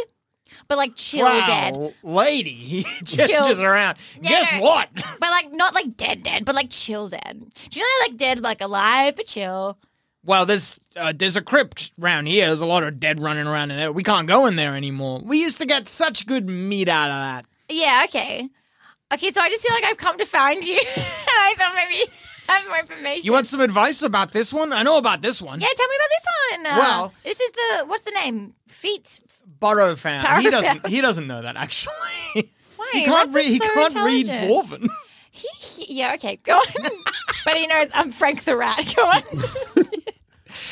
but 0.68 0.78
like 0.78 0.94
chill 0.94 1.24
wow, 1.26 1.46
dead. 1.46 1.94
lady. 2.02 2.84
Chill. 3.04 3.62
around. 3.62 3.98
Yeah, 4.20 4.30
Guess 4.30 4.54
no. 4.54 4.60
what? 4.60 4.88
But 4.94 5.30
like 5.30 5.52
not 5.52 5.74
like 5.74 5.96
dead 5.96 6.22
dead, 6.22 6.44
but 6.44 6.54
like 6.54 6.70
chill 6.70 7.08
dead. 7.08 7.44
Do 7.70 7.80
you 7.80 7.84
know 7.84 8.06
like 8.08 8.16
dead 8.16 8.40
like 8.40 8.60
alive 8.60 9.16
but 9.16 9.26
chill? 9.26 9.76
Well, 10.24 10.46
there's 10.46 10.76
uh, 10.96 11.12
there's 11.16 11.36
a 11.36 11.42
crypt 11.42 11.92
round 11.98 12.28
here. 12.28 12.46
There's 12.46 12.60
a 12.60 12.66
lot 12.66 12.82
of 12.84 13.00
dead 13.00 13.18
running 13.20 13.46
around 13.46 13.70
in 13.70 13.76
there. 13.78 13.92
We 13.92 14.02
can't 14.02 14.28
go 14.28 14.46
in 14.46 14.56
there 14.56 14.76
anymore. 14.76 15.20
We 15.24 15.40
used 15.40 15.58
to 15.58 15.66
get 15.66 15.88
such 15.88 16.26
good 16.26 16.48
meat 16.48 16.88
out 16.88 17.10
of 17.10 17.16
that. 17.16 17.46
Yeah, 17.68 18.02
okay. 18.08 18.48
Okay, 19.12 19.30
so 19.30 19.40
I 19.40 19.48
just 19.48 19.66
feel 19.66 19.74
like 19.74 19.84
I've 19.84 19.96
come 19.96 20.18
to 20.18 20.26
find 20.26 20.62
you. 20.64 20.76
and 20.78 21.04
I 21.28 21.54
thought 21.56 21.74
maybe 21.74 22.10
have 22.54 22.68
more 22.68 22.78
information. 22.78 23.24
You 23.24 23.32
want 23.32 23.46
some 23.46 23.60
advice 23.60 24.02
about 24.02 24.32
this 24.32 24.52
one? 24.52 24.72
I 24.72 24.82
know 24.82 24.96
about 24.98 25.22
this 25.22 25.40
one. 25.42 25.60
Yeah, 25.60 25.68
tell 25.76 25.88
me 25.88 25.96
about 25.96 26.08
this 26.10 26.24
one. 26.50 26.66
Uh, 26.66 26.78
Well- 26.78 27.14
this 27.24 27.40
is 27.40 27.50
the 27.50 27.86
what's 27.86 28.02
the 28.04 28.10
name? 28.12 28.54
Feet. 28.66 29.20
Burrow 29.60 29.96
found. 29.96 30.42
He 30.42 30.50
doesn't. 30.50 30.86
He 30.86 31.00
doesn't 31.00 31.26
know 31.26 31.42
that 31.42 31.56
actually. 31.56 31.92
Why? 32.76 32.90
he 32.92 33.04
can't 33.04 33.32
read. 33.34 33.46
He 33.46 33.58
so 33.58 33.66
can't 33.74 33.94
read 33.94 34.26
dwarven. 34.26 34.88
He, 35.30 35.48
he- 35.58 35.94
yeah, 35.98 36.14
okay, 36.14 36.36
go 36.42 36.54
on. 36.56 36.66
but 37.44 37.56
he 37.56 37.66
knows 37.66 37.90
I'm 37.94 38.10
Frank 38.10 38.44
the 38.44 38.56
Rat. 38.56 38.92
Go 38.96 39.02
on. 39.06 39.22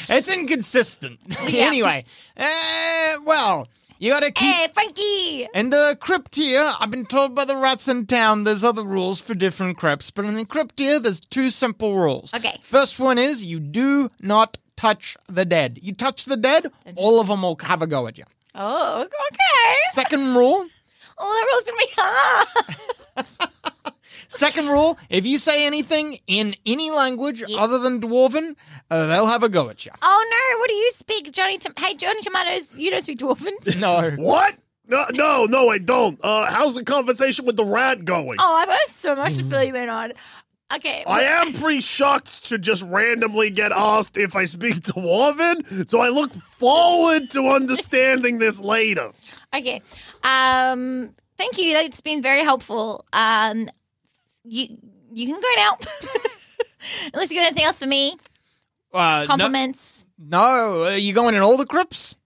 It's 0.08 0.28
inconsistent. 0.28 1.20
anyway, 1.40 2.04
uh, 2.36 3.14
well, 3.24 3.68
you 3.98 4.10
gotta 4.10 4.30
keep. 4.30 4.54
hey, 4.54 4.68
Frankie. 4.72 5.48
In 5.54 5.70
the 5.70 5.96
crypt 6.00 6.36
here, 6.36 6.72
I've 6.78 6.90
been 6.90 7.06
told 7.06 7.34
by 7.34 7.44
the 7.44 7.56
rats 7.56 7.88
in 7.88 8.06
town 8.06 8.44
there's 8.44 8.64
other 8.64 8.84
rules 8.84 9.20
for 9.20 9.34
different 9.34 9.76
crypts, 9.78 10.10
but 10.10 10.24
in 10.24 10.34
the 10.34 10.44
crypt 10.44 10.78
here, 10.78 10.98
there's 10.98 11.20
two 11.20 11.50
simple 11.50 11.96
rules. 11.96 12.32
Okay. 12.34 12.58
First 12.62 12.98
one 12.98 13.18
is 13.18 13.44
you 13.44 13.60
do 13.60 14.10
not 14.20 14.58
touch 14.76 15.16
the 15.26 15.44
dead. 15.44 15.78
You 15.82 15.94
touch 15.94 16.26
the 16.26 16.36
dead, 16.36 16.70
all 16.96 17.20
of 17.20 17.28
them 17.28 17.42
will 17.42 17.58
have 17.62 17.82
a 17.82 17.86
go 17.86 18.06
at 18.06 18.18
you. 18.18 18.24
Oh, 18.54 19.02
okay. 19.02 19.74
Second 19.92 20.34
rule, 20.34 20.66
rule 21.20 21.58
is 21.58 21.64
gonna 21.64 21.78
be 21.78 21.88
ah. 21.98 23.72
Second 24.28 24.68
rule: 24.68 24.98
if 25.08 25.26
you 25.26 25.38
say 25.38 25.66
anything 25.66 26.18
in 26.26 26.54
any 26.64 26.90
language 26.90 27.42
other 27.56 27.78
than 27.78 28.00
Dwarven, 28.00 28.56
uh, 28.90 29.06
they'll 29.06 29.26
have 29.26 29.42
a 29.42 29.48
go 29.48 29.68
at 29.68 29.84
you. 29.86 29.92
Oh 30.02 30.26
no! 30.30 30.58
What 30.60 30.68
do 30.68 30.74
you 30.74 30.90
speak, 30.92 31.32
Johnny? 31.32 31.58
Tom- 31.58 31.74
hey, 31.78 31.94
Johnny 31.94 32.20
Tomatoes, 32.20 32.74
you 32.74 32.90
don't 32.90 33.02
speak 33.02 33.18
Dwarven. 33.18 33.52
No. 33.80 34.10
What? 34.22 34.54
No, 34.88 35.04
no, 35.12 35.44
no, 35.46 35.68
I 35.68 35.78
don't. 35.78 36.18
Uh, 36.22 36.48
how's 36.50 36.74
the 36.74 36.84
conversation 36.84 37.44
with 37.44 37.56
the 37.56 37.64
rat 37.64 38.04
going? 38.04 38.36
Oh, 38.40 38.54
I've 38.54 38.68
got 38.68 38.78
so 38.88 39.16
much 39.16 39.36
to 39.38 39.44
fill 39.44 39.64
you 39.64 39.74
in 39.74 39.88
on. 39.88 40.12
Okay. 40.74 41.04
I 41.06 41.22
am 41.22 41.52
pretty 41.52 41.80
shocked 41.80 42.46
to 42.48 42.58
just 42.58 42.82
randomly 42.84 43.50
get 43.50 43.70
asked 43.72 44.16
if 44.16 44.34
I 44.34 44.44
speak 44.46 44.74
Dwarven, 44.80 45.88
so 45.88 46.00
I 46.00 46.08
look 46.08 46.32
forward 46.52 47.30
to 47.30 47.48
understanding 47.48 48.38
this 48.38 48.60
later. 48.60 49.12
Okay. 49.54 49.82
Um. 50.22 51.14
Thank 51.36 51.58
you. 51.58 51.76
It's 51.76 52.00
been 52.00 52.22
very 52.22 52.42
helpful. 52.42 53.04
Um. 53.12 53.68
You 54.46 54.78
you 55.12 55.26
can 55.32 55.40
go 55.40 55.48
now. 55.56 55.78
Unless 57.14 57.30
you 57.32 57.38
got 57.38 57.46
anything 57.46 57.64
else 57.64 57.80
for 57.80 57.86
me. 57.86 58.16
Uh, 58.92 59.26
Compliments. 59.26 60.06
no, 60.18 60.84
are 60.84 60.96
you 60.96 61.12
going 61.12 61.34
in 61.34 61.42
all 61.42 61.56
the 61.56 61.66
crypts? 61.66 62.16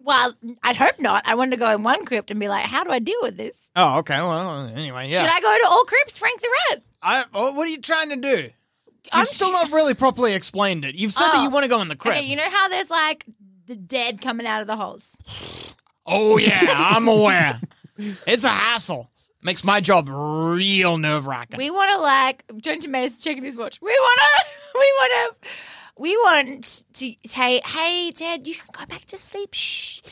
Well, 0.00 0.34
I'd 0.62 0.76
hope 0.76 0.98
not. 1.00 1.24
I 1.26 1.34
wanted 1.34 1.52
to 1.52 1.56
go 1.58 1.70
in 1.70 1.82
one 1.82 2.04
crypt 2.04 2.30
and 2.30 2.38
be 2.40 2.48
like, 2.48 2.64
how 2.64 2.84
do 2.84 2.90
I 2.90 2.98
deal 3.00 3.18
with 3.22 3.36
this? 3.36 3.68
Oh, 3.76 3.98
okay. 3.98 4.16
Well, 4.18 4.66
anyway, 4.68 5.10
yeah. 5.10 5.20
Should 5.20 5.30
I 5.30 5.40
go 5.40 5.58
to 5.64 5.68
all 5.68 5.84
crypts, 5.84 6.16
Frank 6.18 6.40
the 6.40 6.48
Rat? 6.70 6.82
I, 7.02 7.24
oh, 7.34 7.52
what 7.52 7.66
are 7.66 7.70
you 7.70 7.80
trying 7.80 8.10
to 8.10 8.16
do? 8.16 8.28
You've 8.38 8.52
I'm 9.12 9.24
still 9.26 9.50
sh- 9.50 9.52
not 9.52 9.72
really 9.72 9.94
properly 9.94 10.34
explained 10.34 10.84
it. 10.84 10.94
You've 10.94 11.12
said 11.12 11.26
that 11.26 11.36
Oh. 11.36 11.42
you 11.44 11.50
want 11.50 11.64
to 11.64 11.68
go 11.68 11.80
in 11.80 11.88
the 11.88 11.96
crypts. 11.96 12.18
Okay, 12.20 12.26
you 12.28 12.36
know 12.36 12.48
how 12.50 12.68
there's 12.68 12.90
like 12.90 13.24
the 13.66 13.76
dead 13.76 14.20
coming 14.20 14.46
out 14.46 14.60
of 14.62 14.66
the 14.68 14.76
holes? 14.76 15.16
Oh 16.06 16.38
yeah, 16.38 16.58
I'm 16.62 17.06
aware. 17.08 17.60
it's 17.98 18.44
a 18.44 18.48
hassle. 18.48 19.10
Makes 19.46 19.62
my 19.62 19.80
job 19.80 20.08
real 20.08 20.98
nerve 20.98 21.28
wracking. 21.28 21.56
We 21.56 21.70
want 21.70 21.92
to 21.92 21.98
like 21.98 22.42
John 22.60 22.80
Tomatoes 22.80 23.12
is 23.12 23.22
checking 23.22 23.44
his 23.44 23.56
watch. 23.56 23.80
We 23.80 23.92
want 23.92 24.20
to. 24.20 24.44
We 24.74 24.92
want 24.98 25.12
to. 25.40 25.48
We 25.98 26.16
want 26.16 26.84
to 26.94 27.14
say, 27.24 27.60
"Hey, 27.64 28.10
Dad, 28.10 28.46
you 28.46 28.54
can 28.56 28.66
go 28.72 28.84
back 28.86 29.04
to 29.06 29.16
sleep." 29.16 29.54
Shh. 29.54 30.02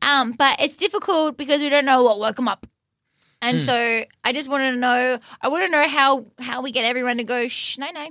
Um, 0.00 0.32
but 0.32 0.60
it's 0.60 0.76
difficult 0.76 1.36
because 1.36 1.60
we 1.60 1.68
don't 1.68 1.84
know 1.84 2.04
what 2.04 2.20
woke 2.20 2.38
him 2.38 2.46
up, 2.46 2.66
and 3.42 3.60
so 3.60 4.04
I 4.24 4.32
just 4.32 4.48
want 4.48 4.72
to 4.72 4.80
know. 4.80 5.18
I 5.42 5.48
want 5.48 5.64
to 5.64 5.70
know 5.70 5.86
how 5.86 6.26
how 6.38 6.62
we 6.62 6.70
get 6.70 6.84
everyone 6.84 7.16
to 7.16 7.24
go. 7.24 7.48
Shh, 7.48 7.76
no, 7.76 7.90
no. 7.90 8.08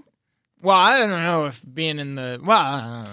Well, 0.61 0.75
I 0.75 0.99
don't 0.99 1.09
know 1.09 1.45
if 1.45 1.63
being 1.73 1.99
in 1.99 2.15
the 2.15 2.39
well, 2.43 3.07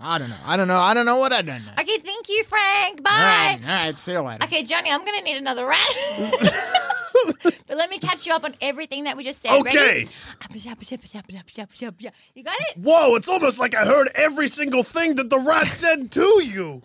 I 0.00 0.18
don't 0.18 0.28
know. 0.28 0.36
I 0.44 0.56
don't 0.56 0.68
know. 0.68 0.78
I 0.78 0.94
don't 0.94 1.06
know 1.06 1.16
what 1.16 1.32
I 1.32 1.42
don't 1.42 1.64
know. 1.64 1.72
Okay, 1.78 1.98
thank 1.98 2.28
you, 2.28 2.44
Frank. 2.44 3.02
Bye. 3.02 3.10
All 3.10 3.16
right, 3.18 3.60
all 3.62 3.68
right. 3.86 3.96
See 3.98 4.12
you 4.12 4.20
later. 4.20 4.44
Okay, 4.44 4.62
Johnny, 4.62 4.90
I'm 4.90 5.04
gonna 5.04 5.22
need 5.22 5.38
another 5.38 5.66
rat. 5.66 5.88
but 7.42 7.76
let 7.76 7.88
me 7.88 7.98
catch 7.98 8.26
you 8.26 8.34
up 8.34 8.44
on 8.44 8.54
everything 8.60 9.04
that 9.04 9.16
we 9.16 9.24
just 9.24 9.40
said. 9.40 9.52
Okay. 9.52 9.76
Ready? 9.78 10.08
You 12.34 12.44
got 12.44 12.56
it? 12.60 12.76
Whoa, 12.78 13.14
it's 13.14 13.28
almost 13.28 13.58
like 13.58 13.74
I 13.74 13.86
heard 13.86 14.10
every 14.14 14.48
single 14.48 14.82
thing 14.82 15.14
that 15.14 15.30
the 15.30 15.38
rat 15.38 15.66
said 15.68 16.10
to 16.12 16.42
you. 16.44 16.82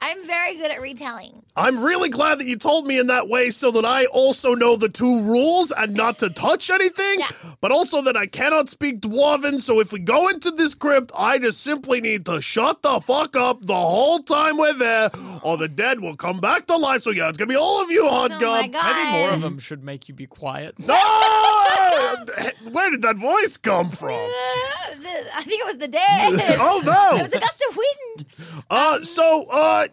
I'm 0.00 0.26
very 0.26 0.56
good 0.56 0.70
at 0.70 0.82
retelling. 0.82 1.42
I'm 1.56 1.82
really 1.82 2.10
glad 2.10 2.38
that 2.38 2.46
you 2.46 2.56
told 2.56 2.86
me 2.86 2.98
in 2.98 3.06
that 3.06 3.28
way 3.28 3.50
so 3.50 3.70
that 3.70 3.84
I 3.86 4.04
also 4.06 4.54
know 4.54 4.76
the 4.76 4.88
two 4.88 5.20
rules 5.22 5.70
and 5.70 5.94
not 5.94 6.18
to 6.18 6.28
touch 6.28 6.68
anything, 6.68 7.20
Yeah. 7.20 7.28
but 7.60 7.70
also 7.70 8.02
that 8.02 8.16
I 8.16 8.26
cannot 8.26 8.68
speak 8.68 9.00
Dwarven. 9.00 9.62
So 9.62 9.80
if 9.80 9.92
we 9.92 10.00
go 10.00 10.28
into 10.28 10.50
this 10.50 10.74
crypt, 10.74 11.10
I 11.16 11.38
just 11.38 11.62
simply 11.62 12.00
need 12.02 12.26
to 12.26 12.42
shut 12.42 12.82
the 12.82 13.00
fuck 13.00 13.34
up 13.36 13.64
the 13.64 13.74
whole 13.74 14.18
time 14.18 14.58
we're 14.58 14.74
there, 14.74 15.10
or 15.42 15.56
the 15.56 15.68
dead 15.68 16.00
will 16.00 16.16
come 16.16 16.38
back 16.40 16.66
to 16.66 16.76
life. 16.76 17.02
So 17.02 17.10
yeah, 17.10 17.28
it's 17.28 17.38
gonna 17.38 17.48
be 17.48 17.56
all 17.56 17.82
of 17.82 17.90
you, 17.90 18.06
Hot 18.06 18.32
Oh 18.32 18.34
my 18.34 18.62
Gum. 18.68 18.70
god. 18.72 18.96
Maybe 18.96 19.18
more 19.18 19.30
of 19.30 19.40
them 19.40 19.58
should 19.58 19.84
make 19.84 20.08
you 20.08 20.14
be 20.14 20.26
quiet. 20.26 20.78
No! 20.78 20.94
Where 22.72 22.90
did 22.90 23.02
that 23.02 23.16
voice 23.16 23.56
come 23.56 23.90
from? 23.90 24.10
I 25.02 25.42
think 25.42 25.60
it 25.60 25.66
was 25.66 25.76
the 25.78 25.88
dead. 25.88 26.56
Oh 26.60 26.82
no! 26.84 27.18
It 27.18 27.22
was 27.22 27.32
a 27.32 27.40
gust 27.40 27.64
of 27.70 27.76
wind. 27.76 28.64
Uh, 28.70 29.02
so 29.04 29.44
uh, 29.50 29.86
So 29.86 29.92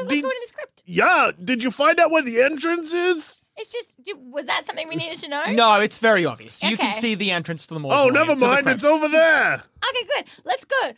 let's 0.00 0.08
did- 0.08 0.22
go 0.22 0.28
into 0.28 0.40
the 0.42 0.46
script. 0.48 0.82
yeah, 0.86 1.30
did 1.42 1.62
you 1.62 1.70
find 1.70 1.98
out 2.00 2.10
where 2.10 2.22
the 2.22 2.40
entrance 2.42 2.92
is? 2.92 3.40
It's 3.56 3.72
just, 3.72 4.02
do- 4.02 4.18
was 4.18 4.46
that 4.46 4.66
something 4.66 4.88
we 4.88 4.96
needed 4.96 5.18
to 5.18 5.28
know? 5.28 5.44
No, 5.52 5.76
it's 5.80 6.00
very 6.00 6.26
obvious. 6.26 6.60
You 6.60 6.76
can 6.76 6.92
see 6.94 7.14
the 7.14 7.30
entrance 7.30 7.66
to 7.68 7.74
the 7.74 7.78
mausoleum. 7.80 8.16
Oh, 8.16 8.24
never 8.24 8.34
mind. 8.34 8.66
It's 8.66 8.82
over 8.82 9.06
there. 9.08 9.54
Okay, 9.88 10.06
good. 10.16 10.24
Let's 10.44 10.64
go. 10.64 10.92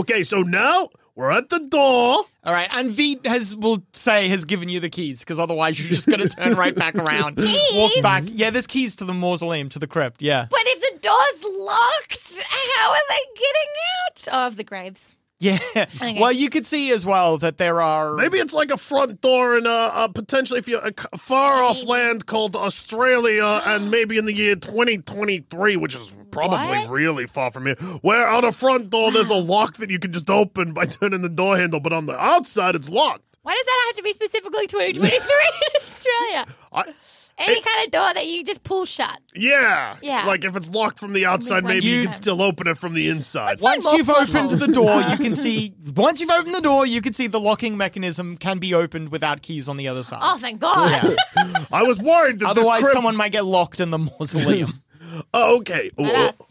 Okay, 0.00 0.22
so 0.22 0.42
now 0.42 0.90
we're 1.14 1.30
at 1.30 1.48
the 1.48 1.58
door. 1.58 2.26
All 2.44 2.52
right, 2.52 2.68
and 2.72 2.90
V 2.90 3.18
has 3.24 3.56
will 3.56 3.82
say 3.94 4.28
has 4.28 4.44
given 4.44 4.68
you 4.68 4.78
the 4.78 4.90
keys 4.90 5.20
because 5.20 5.38
otherwise 5.38 5.80
you're 5.80 5.88
just 5.90 6.06
going 6.06 6.20
to 6.20 6.28
turn 6.28 6.52
right 6.52 6.74
back 6.74 6.94
around, 6.96 7.36
keys? 7.38 7.74
walk 7.74 7.92
back. 8.02 8.24
Yeah, 8.26 8.50
there's 8.50 8.66
keys 8.66 8.94
to 8.96 9.06
the 9.06 9.14
mausoleum 9.14 9.70
to 9.70 9.78
the 9.78 9.86
crypt. 9.86 10.20
Yeah, 10.20 10.48
But 10.50 10.60
if 10.64 10.75
the 10.75 10.75
door's 11.06 11.54
locked, 11.58 12.38
how 12.42 12.90
are 12.90 12.96
they 13.08 13.24
getting 13.34 13.72
out 14.36 14.46
of 14.48 14.56
the 14.56 14.64
graves? 14.64 15.16
yeah. 15.38 15.58
Okay. 15.76 16.18
Well, 16.18 16.32
you 16.32 16.48
could 16.48 16.64
see 16.66 16.90
as 16.92 17.04
well 17.04 17.36
that 17.38 17.58
there 17.58 17.82
are 17.82 18.14
Maybe 18.14 18.38
it's 18.38 18.54
like 18.54 18.70
a 18.70 18.78
front 18.78 19.20
door 19.20 19.58
in 19.58 19.66
a, 19.66 19.70
uh 19.70 20.08
potentially 20.08 20.58
if 20.58 20.66
you're 20.66 20.80
a 20.80 20.92
c- 20.98 21.06
far 21.18 21.62
off 21.62 21.82
land 21.84 22.24
called 22.24 22.56
Australia, 22.56 23.60
and 23.66 23.90
maybe 23.90 24.16
in 24.16 24.24
the 24.24 24.32
year 24.32 24.56
2023, 24.56 25.76
which 25.76 25.94
is 25.94 26.14
probably 26.30 26.78
What? 26.78 26.88
really 26.90 27.26
far 27.26 27.50
from 27.50 27.66
here, 27.66 27.74
where 28.00 28.26
on 28.28 28.44
a 28.46 28.52
front 28.52 28.88
door 28.90 29.12
there's 29.12 29.28
a 29.28 29.34
lock 29.34 29.76
that 29.76 29.90
you 29.90 29.98
can 29.98 30.12
just 30.12 30.30
open 30.30 30.72
by 30.72 30.86
turning 30.86 31.20
the 31.22 31.28
door 31.28 31.58
handle, 31.58 31.80
but 31.80 31.92
on 31.92 32.06
the 32.06 32.18
outside 32.18 32.74
it's 32.74 32.88
locked. 32.88 33.22
Why 33.42 33.54
does 33.54 33.64
that 33.66 33.84
have 33.88 33.96
to 33.96 34.02
be 34.02 34.12
specifically 34.12 34.66
2023 34.66 35.12
in 35.20 35.82
Australia? 35.82 36.46
I, 36.72 36.94
Any 37.38 37.60
kind 37.60 37.84
of 37.84 37.90
door 37.92 38.14
that 38.14 38.26
you 38.26 38.42
just 38.44 38.62
pull 38.62 38.86
shut. 38.86 39.18
yeah, 39.34 39.96
Yeah. 40.02 40.24
Like 40.24 40.44
if 40.44 40.56
it's 40.56 40.68
locked 40.70 40.98
from 40.98 41.12
the 41.12 41.26
outside, 41.26 41.64
one 41.64 41.74
maybe 41.74 41.86
you 41.86 41.96
you- 41.98 42.02
can 42.04 42.12
still 42.12 42.40
open 42.40 42.66
it 42.66 42.78
from 42.78 42.94
the 42.94 43.08
inside. 43.08 43.60
Once 43.60 43.84
more 43.84 43.94
you've 43.96 44.06
plot 44.06 44.28
opened 44.30 44.52
holes. 44.52 44.66
the 44.66 44.72
door, 44.72 45.02
you 45.02 45.16
can 45.24 45.34
see. 45.34 45.74
Once 45.94 46.20
you've 46.20 46.30
opened 46.30 46.54
the 46.54 46.62
door, 46.62 46.86
you 46.86 47.02
can 47.02 47.12
see 47.12 47.26
the 47.26 47.38
locking 47.38 47.76
mechanism 47.76 48.38
can 48.38 48.58
be 48.58 48.72
opened 48.72 49.10
without 49.10 49.42
keys 49.42 49.68
on 49.68 49.76
the 49.76 49.86
other 49.86 50.02
side. 50.02 50.20
Oh, 50.22 50.38
thank 50.38 50.60
God. 50.60 51.16
I 51.70 51.82
was 51.82 51.98
worried 51.98 52.38
that 52.38 52.48
Otherwise, 52.48 52.78
this 52.80 52.84
crypt- 52.86 52.94
someone 52.96 53.16
might 53.16 53.32
get 53.32 53.44
locked 53.44 53.80
in 53.80 53.90
the 53.90 53.98
mausoleum. 53.98 54.82
Oh, 55.32 55.58
okay. 55.58 55.90
Not 55.98 56.14
us. 56.14 56.42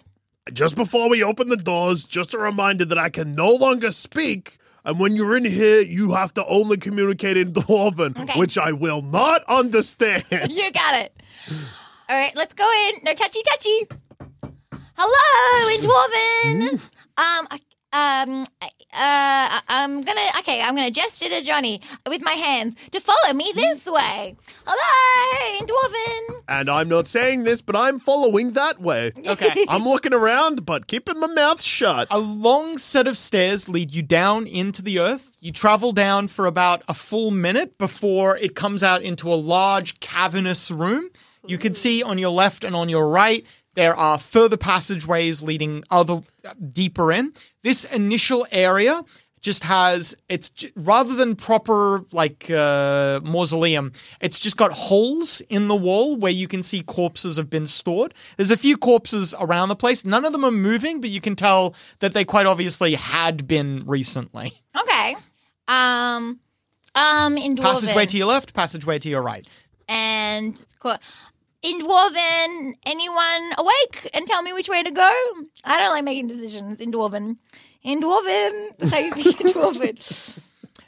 Just 0.53 0.75
before 0.75 1.09
we 1.09 1.21
open 1.23 1.49
the 1.49 1.57
doors, 1.57 2.05
just 2.05 2.33
a 2.33 2.37
reminder 2.39 2.85
that 2.85 2.97
I 2.97 3.09
can 3.09 3.33
no 3.35 3.49
longer 3.49 3.91
speak. 3.91 4.57
And 4.85 4.99
when 4.99 5.15
you're 5.15 5.35
in 5.35 5.45
here, 5.45 5.81
you 5.81 6.11
have 6.13 6.33
to 6.35 6.45
only 6.45 6.77
communicate 6.77 7.37
in 7.37 7.51
Dwarven, 7.53 8.17
Okay. 8.17 8.39
which 8.39 8.57
I 8.57 8.71
will 8.71 9.01
not 9.01 9.43
understand. 9.47 10.23
You 10.49 10.71
got 10.71 10.95
it. 10.99 11.13
All 12.07 12.15
right, 12.15 12.35
let's 12.35 12.53
go 12.53 12.69
in. 12.89 12.95
No 13.03 13.13
touchy 13.13 13.41
touchy. 13.49 13.87
Hello, 14.97 15.75
in 15.75 15.81
Dwarven. 15.81 16.89
Um, 17.17 17.47
I, 17.51 17.59
um, 17.93 18.45
I- 18.61 18.69
uh, 18.97 19.59
I'm 19.67 20.01
gonna. 20.01 20.21
Okay, 20.39 20.61
I'm 20.61 20.75
gonna 20.75 20.91
gesture 20.91 21.29
to 21.29 21.41
Johnny 21.41 21.81
with 22.07 22.21
my 22.21 22.31
hands 22.31 22.75
to 22.91 22.99
follow 22.99 23.33
me 23.33 23.51
this 23.55 23.85
way. 23.85 24.35
Hello, 24.65 25.65
Dwarven. 25.65 26.41
and 26.47 26.69
I'm 26.69 26.87
not 26.89 27.07
saying 27.07 27.43
this, 27.43 27.61
but 27.61 27.75
I'm 27.75 27.99
following 27.99 28.51
that 28.53 28.81
way. 28.81 29.11
Okay. 29.27 29.65
I'm 29.69 29.83
looking 29.83 30.13
around, 30.13 30.65
but 30.65 30.87
keeping 30.87 31.19
my 31.19 31.27
mouth 31.27 31.61
shut. 31.61 32.07
A 32.11 32.19
long 32.19 32.77
set 32.77 33.07
of 33.07 33.17
stairs 33.17 33.67
lead 33.67 33.93
you 33.93 34.01
down 34.01 34.47
into 34.47 34.81
the 34.81 34.99
earth. 34.99 35.35
You 35.39 35.51
travel 35.51 35.91
down 35.91 36.27
for 36.27 36.45
about 36.45 36.81
a 36.87 36.93
full 36.93 37.31
minute 37.31 37.77
before 37.77 38.37
it 38.37 38.55
comes 38.55 38.81
out 38.81 39.01
into 39.01 39.31
a 39.31 39.35
large 39.35 39.99
cavernous 39.99 40.71
room. 40.71 41.09
You 41.45 41.57
can 41.59 41.73
see 41.75 42.01
on 42.01 42.17
your 42.17 42.31
left 42.31 42.63
and 42.63 42.75
on 42.75 42.89
your 42.89 43.07
right 43.07 43.45
there 43.75 43.95
are 43.95 44.17
further 44.17 44.57
passageways 44.57 45.41
leading 45.41 45.83
other 45.91 46.21
deeper 46.71 47.11
in. 47.11 47.33
This 47.63 47.85
initial 47.85 48.45
area 48.51 49.03
just 49.41 49.63
has 49.63 50.15
it's 50.27 50.51
rather 50.75 51.13
than 51.13 51.35
proper 51.35 52.03
like 52.11 52.49
uh, 52.49 53.19
mausoleum 53.23 53.91
it's 54.19 54.39
just 54.39 54.57
got 54.57 54.71
holes 54.71 55.39
in 55.49 55.67
the 55.67 55.75
wall 55.75 56.15
where 56.15 56.31
you 56.31 56.47
can 56.47 56.63
see 56.63 56.81
corpses 56.81 57.37
have 57.37 57.47
been 57.47 57.67
stored 57.67 58.11
there's 58.37 58.49
a 58.49 58.57
few 58.57 58.75
corpses 58.75 59.35
around 59.39 59.69
the 59.69 59.75
place 59.75 60.03
none 60.03 60.25
of 60.25 60.31
them 60.31 60.43
are 60.43 60.49
moving 60.49 60.99
but 60.99 61.11
you 61.11 61.21
can 61.21 61.35
tell 61.35 61.75
that 61.99 62.13
they 62.13 62.25
quite 62.25 62.47
obviously 62.47 62.95
had 62.95 63.47
been 63.47 63.83
recently 63.85 64.51
Okay. 64.75 65.15
Um, 65.67 66.39
um, 66.95 67.37
in 67.37 67.55
Dwarven. 67.55 67.61
passageway 67.61 68.07
to 68.07 68.17
your 68.17 68.27
left 68.27 68.55
passageway 68.55 68.97
to 68.97 69.09
your 69.09 69.21
right 69.21 69.45
and 69.87 70.65
in 71.65 71.81
Dwarven, 71.81 72.73
anyone 72.85 73.51
awake 73.57 74.09
and 74.13 74.25
tell 74.27 74.41
me 74.43 74.53
which 74.53 74.69
way 74.69 74.83
to 74.83 74.91
go? 74.91 75.11
I 75.63 75.77
don't 75.77 75.91
like 75.91 76.03
making 76.03 76.27
decisions 76.27 76.79
in 76.79 76.91
Dwarven. 76.91 77.37
In 77.83 78.01
Dwarven, 78.01 78.77
that's 78.77 78.91
how 78.91 78.99
you 78.99 79.09
speak 79.11 79.41
in 79.45 79.47
Dwarven. 79.47 80.39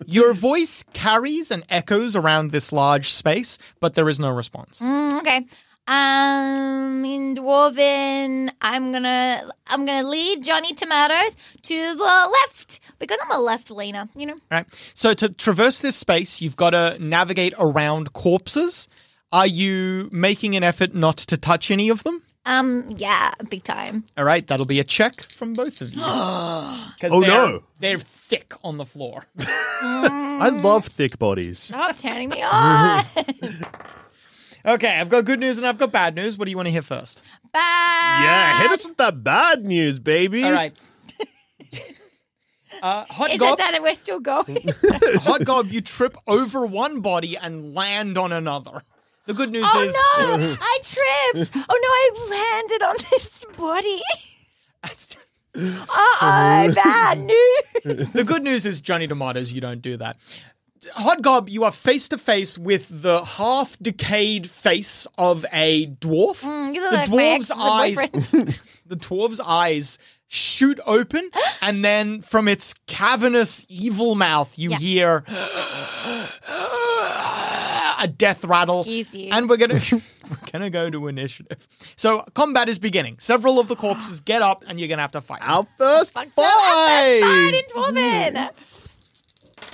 your 0.05 0.33
voice 0.33 0.83
carries 0.93 1.49
and 1.51 1.63
echoes 1.69 2.15
around 2.15 2.51
this 2.51 2.71
large 2.71 3.11
space 3.11 3.57
but 3.79 3.95
there 3.95 4.07
is 4.09 4.19
no 4.19 4.29
response 4.29 4.79
Mm, 4.79 5.19
okay. 5.19 5.45
Um, 5.89 7.05
in 7.05 7.35
Dwarven, 7.35 8.49
I'm 8.61 8.91
gonna 8.91 9.49
I'm 9.67 9.85
gonna 9.85 10.05
lead 10.07 10.43
Johnny 10.43 10.73
Tomatoes 10.73 11.35
to 11.61 11.95
the 11.95 12.29
left 12.43 12.81
because 12.99 13.17
I'm 13.23 13.39
a 13.39 13.41
left 13.41 13.71
leaner. 13.71 14.09
You 14.13 14.25
know. 14.27 14.35
Right. 14.51 14.65
So 14.93 15.13
to 15.13 15.29
traverse 15.29 15.79
this 15.79 15.95
space, 15.95 16.41
you've 16.41 16.57
got 16.57 16.71
to 16.71 16.97
navigate 16.99 17.53
around 17.57 18.11
corpses. 18.11 18.89
Are 19.31 19.47
you 19.47 20.09
making 20.11 20.55
an 20.55 20.63
effort 20.63 20.93
not 20.95 21.17
to 21.17 21.37
touch 21.37 21.69
any 21.71 21.89
of 21.89 22.03
them? 22.03 22.21
Um, 22.45 22.85
yeah, 22.95 23.33
big 23.49 23.63
time. 23.63 24.05
All 24.17 24.23
right, 24.23 24.45
that'll 24.47 24.65
be 24.65 24.79
a 24.79 24.83
check 24.85 25.23
from 25.33 25.53
both 25.53 25.81
of 25.81 25.93
you. 25.93 26.01
Oh, 26.03 26.93
they're- 27.01 27.27
no. 27.27 27.63
They're 27.79 27.99
thick 27.99 28.53
on 28.63 28.77
the 28.77 28.85
floor. 28.85 29.25
I 29.39 30.49
love 30.49 30.85
thick 30.85 31.19
bodies. 31.19 31.59
Stop 31.59 31.95
turning 31.97 32.29
me 32.29 32.41
on. 32.41 33.05
Okay, 34.65 34.89
I've 34.99 35.07
got 35.07 35.23
good 35.23 35.39
news 35.39 35.57
and 35.57 35.65
I've 35.65 35.77
got 35.77 35.93
bad 35.93 36.13
news. 36.13 36.37
What 36.37 36.43
do 36.43 36.51
you 36.51 36.57
want 36.57 36.67
to 36.67 36.71
hear 36.73 36.81
first? 36.81 37.21
Bad. 37.53 38.23
Yeah, 38.23 38.61
hit 38.63 38.71
us 38.71 38.85
with 38.85 38.97
that 38.97 39.23
bad 39.23 39.63
news, 39.63 39.97
baby. 39.97 40.43
All 40.43 40.51
right. 40.51 40.75
Uh, 42.83 43.05
hot 43.05 43.31
Is 43.31 43.39
gob, 43.39 43.53
it 43.53 43.57
that 43.59 43.81
we're 43.81 43.95
still 43.95 44.19
going? 44.19 44.57
hot 45.21 45.45
gob, 45.45 45.69
you 45.71 45.79
trip 45.79 46.17
over 46.27 46.65
one 46.65 46.99
body 46.99 47.37
and 47.37 47.73
land 47.73 48.17
on 48.17 48.33
another. 48.33 48.81
The 49.27 49.33
good 49.33 49.51
news 49.51 49.65
oh 49.67 49.81
is 49.83 49.93
Oh 49.97 50.37
no, 50.39 50.55
I 50.59 50.79
tripped. 50.81 51.51
Oh 51.69 51.69
no, 51.69 51.89
I 51.89 52.61
landed 52.63 52.83
on 52.83 52.95
this 53.11 53.45
body. 53.57 54.01
Uh-oh, 55.89 56.71
bad 56.75 57.19
news. 57.19 58.13
the 58.13 58.23
good 58.23 58.43
news 58.43 58.65
is 58.65 58.79
Johnny 58.79 59.07
Tomatoes, 59.07 59.51
you 59.51 59.59
don't 59.59 59.81
do 59.81 59.97
that. 59.97 60.17
Hot 60.93 61.21
Gob, 61.23 61.49
you 61.49 61.63
are 61.63 61.71
face 61.71 62.07
to 62.09 62.17
face 62.17 62.57
with 62.57 62.87
the 63.01 63.25
half 63.25 63.77
decayed 63.79 64.47
face 64.49 65.07
of 65.17 65.45
a 65.51 65.87
dwarf. 65.87 66.43
Mm, 66.43 66.73
the 66.75 66.95
like 66.95 67.09
dwarf's 67.09 67.49
eyes 67.51 67.95
the 68.85 68.95
dwarf's 68.95 69.39
eyes 69.39 69.97
shoot 70.27 70.79
open 70.85 71.27
and 71.61 71.83
then 71.83 72.21
from 72.21 72.47
its 72.47 72.75
cavernous 72.85 73.65
evil 73.67 74.13
mouth 74.13 74.57
you 74.59 74.69
Yeah. 74.69 74.77
hear 74.77 75.23
a 77.99 78.07
death 78.07 78.43
rattle 78.45 78.79
Excuse 78.81 79.13
you. 79.15 79.29
and 79.31 79.49
we're 79.49 79.57
gonna 79.57 79.79
we're 80.29 80.51
gonna 80.51 80.69
go 80.69 80.89
to 80.89 81.07
initiative 81.07 81.67
so 81.95 82.23
combat 82.35 82.69
is 82.69 82.79
beginning 82.79 83.17
several 83.19 83.59
of 83.59 83.67
the 83.67 83.75
corpses 83.75 84.21
get 84.21 84.41
up 84.41 84.63
and 84.67 84.79
you're 84.79 84.89
gonna 84.89 85.01
have 85.01 85.11
to 85.13 85.21
fight 85.21 85.41
Our 85.43 85.65
first 85.77 86.13
Fuck 86.13 86.27
no, 86.37 86.43
I'm 86.45 87.21
fight. 87.21 87.21
fine 87.21 87.55
in 87.55 87.95
Dwarven. 88.43 88.49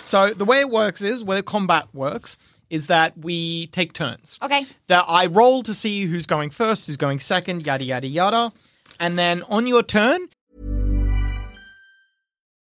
so 0.03 0.29
the 0.31 0.45
way 0.45 0.59
it 0.61 0.69
works 0.69 1.01
is 1.01 1.23
where 1.23 1.41
combat 1.41 1.87
works 1.93 2.37
is 2.69 2.87
that 2.87 3.17
we 3.17 3.67
take 3.67 3.93
turns 3.93 4.39
Okay. 4.41 4.65
that 4.87 5.05
I 5.07 5.27
roll 5.27 5.61
to 5.63 5.73
see 5.73 6.03
who's 6.05 6.25
going 6.25 6.49
first, 6.49 6.87
who's 6.87 6.97
going 6.97 7.19
second, 7.19 7.65
yada 7.67 7.83
yada 7.83 8.07
yada. 8.07 8.51
And 8.99 9.15
then 9.17 9.43
on 9.43 9.67
your 9.67 9.83
turn, 9.83 10.27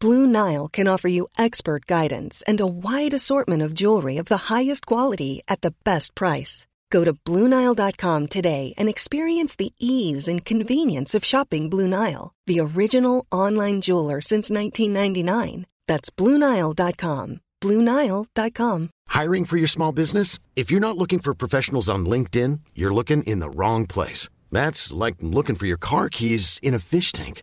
Blue 0.00 0.26
Nile 0.26 0.68
can 0.68 0.88
offer 0.88 1.08
you 1.08 1.28
expert 1.38 1.86
guidance 1.86 2.42
and 2.46 2.60
a 2.60 2.66
wide 2.66 3.14
assortment 3.14 3.62
of 3.62 3.74
jewelry 3.74 4.16
of 4.18 4.26
the 4.26 4.54
highest 4.54 4.86
quality 4.86 5.42
at 5.48 5.60
the 5.60 5.74
best 5.84 6.14
price. 6.14 6.66
Go 6.90 7.04
to 7.04 7.14
BlueNile.com 7.14 8.28
today 8.28 8.72
and 8.76 8.88
experience 8.88 9.56
the 9.56 9.72
ease 9.80 10.28
and 10.28 10.44
convenience 10.44 11.14
of 11.14 11.24
shopping 11.24 11.68
Blue 11.68 11.88
Nile, 11.88 12.32
the 12.46 12.60
original 12.60 13.26
online 13.32 13.80
jeweler 13.80 14.20
since 14.20 14.48
1999. 14.50 15.66
That's 15.88 16.10
BlueNile.com. 16.10 17.40
BlueNile.com. 17.60 18.90
Hiring 19.08 19.44
for 19.44 19.56
your 19.56 19.66
small 19.68 19.92
business? 19.92 20.38
If 20.54 20.70
you're 20.70 20.86
not 20.88 20.96
looking 20.96 21.18
for 21.18 21.34
professionals 21.34 21.88
on 21.88 22.06
LinkedIn, 22.06 22.60
you're 22.74 22.94
looking 22.94 23.22
in 23.24 23.40
the 23.40 23.50
wrong 23.50 23.86
place. 23.86 24.28
That's 24.52 24.92
like 24.92 25.16
looking 25.20 25.56
for 25.56 25.66
your 25.66 25.78
car 25.78 26.08
keys 26.08 26.60
in 26.62 26.74
a 26.74 26.78
fish 26.78 27.10
tank. 27.10 27.42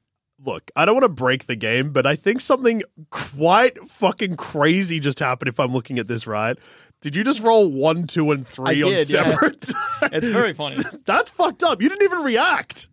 look, 0.43 0.71
I 0.75 0.85
don't 0.85 0.95
want 0.95 1.03
to 1.05 1.09
break 1.09 1.45
the 1.45 1.55
game, 1.55 1.91
but 1.91 2.05
I 2.05 2.15
think 2.15 2.41
something 2.41 2.83
quite 3.09 3.77
fucking 3.89 4.37
crazy 4.37 4.99
just 4.99 5.19
happened 5.19 5.49
if 5.49 5.59
I'm 5.59 5.71
looking 5.71 5.99
at 5.99 6.07
this 6.07 6.25
right. 6.27 6.57
Did 7.01 7.15
you 7.15 7.23
just 7.23 7.39
roll 7.41 7.69
one, 7.71 8.05
two, 8.07 8.31
and 8.31 8.47
three 8.47 8.83
I 8.83 8.85
on 8.85 8.91
did, 8.91 9.09
yeah. 9.09 9.27
separate? 9.29 9.69
it's 10.13 10.27
very 10.27 10.53
funny. 10.53 10.77
That's 11.05 11.31
fucked 11.31 11.63
up. 11.63 11.81
You 11.81 11.89
didn't 11.89 12.03
even 12.03 12.19
react. 12.19 12.87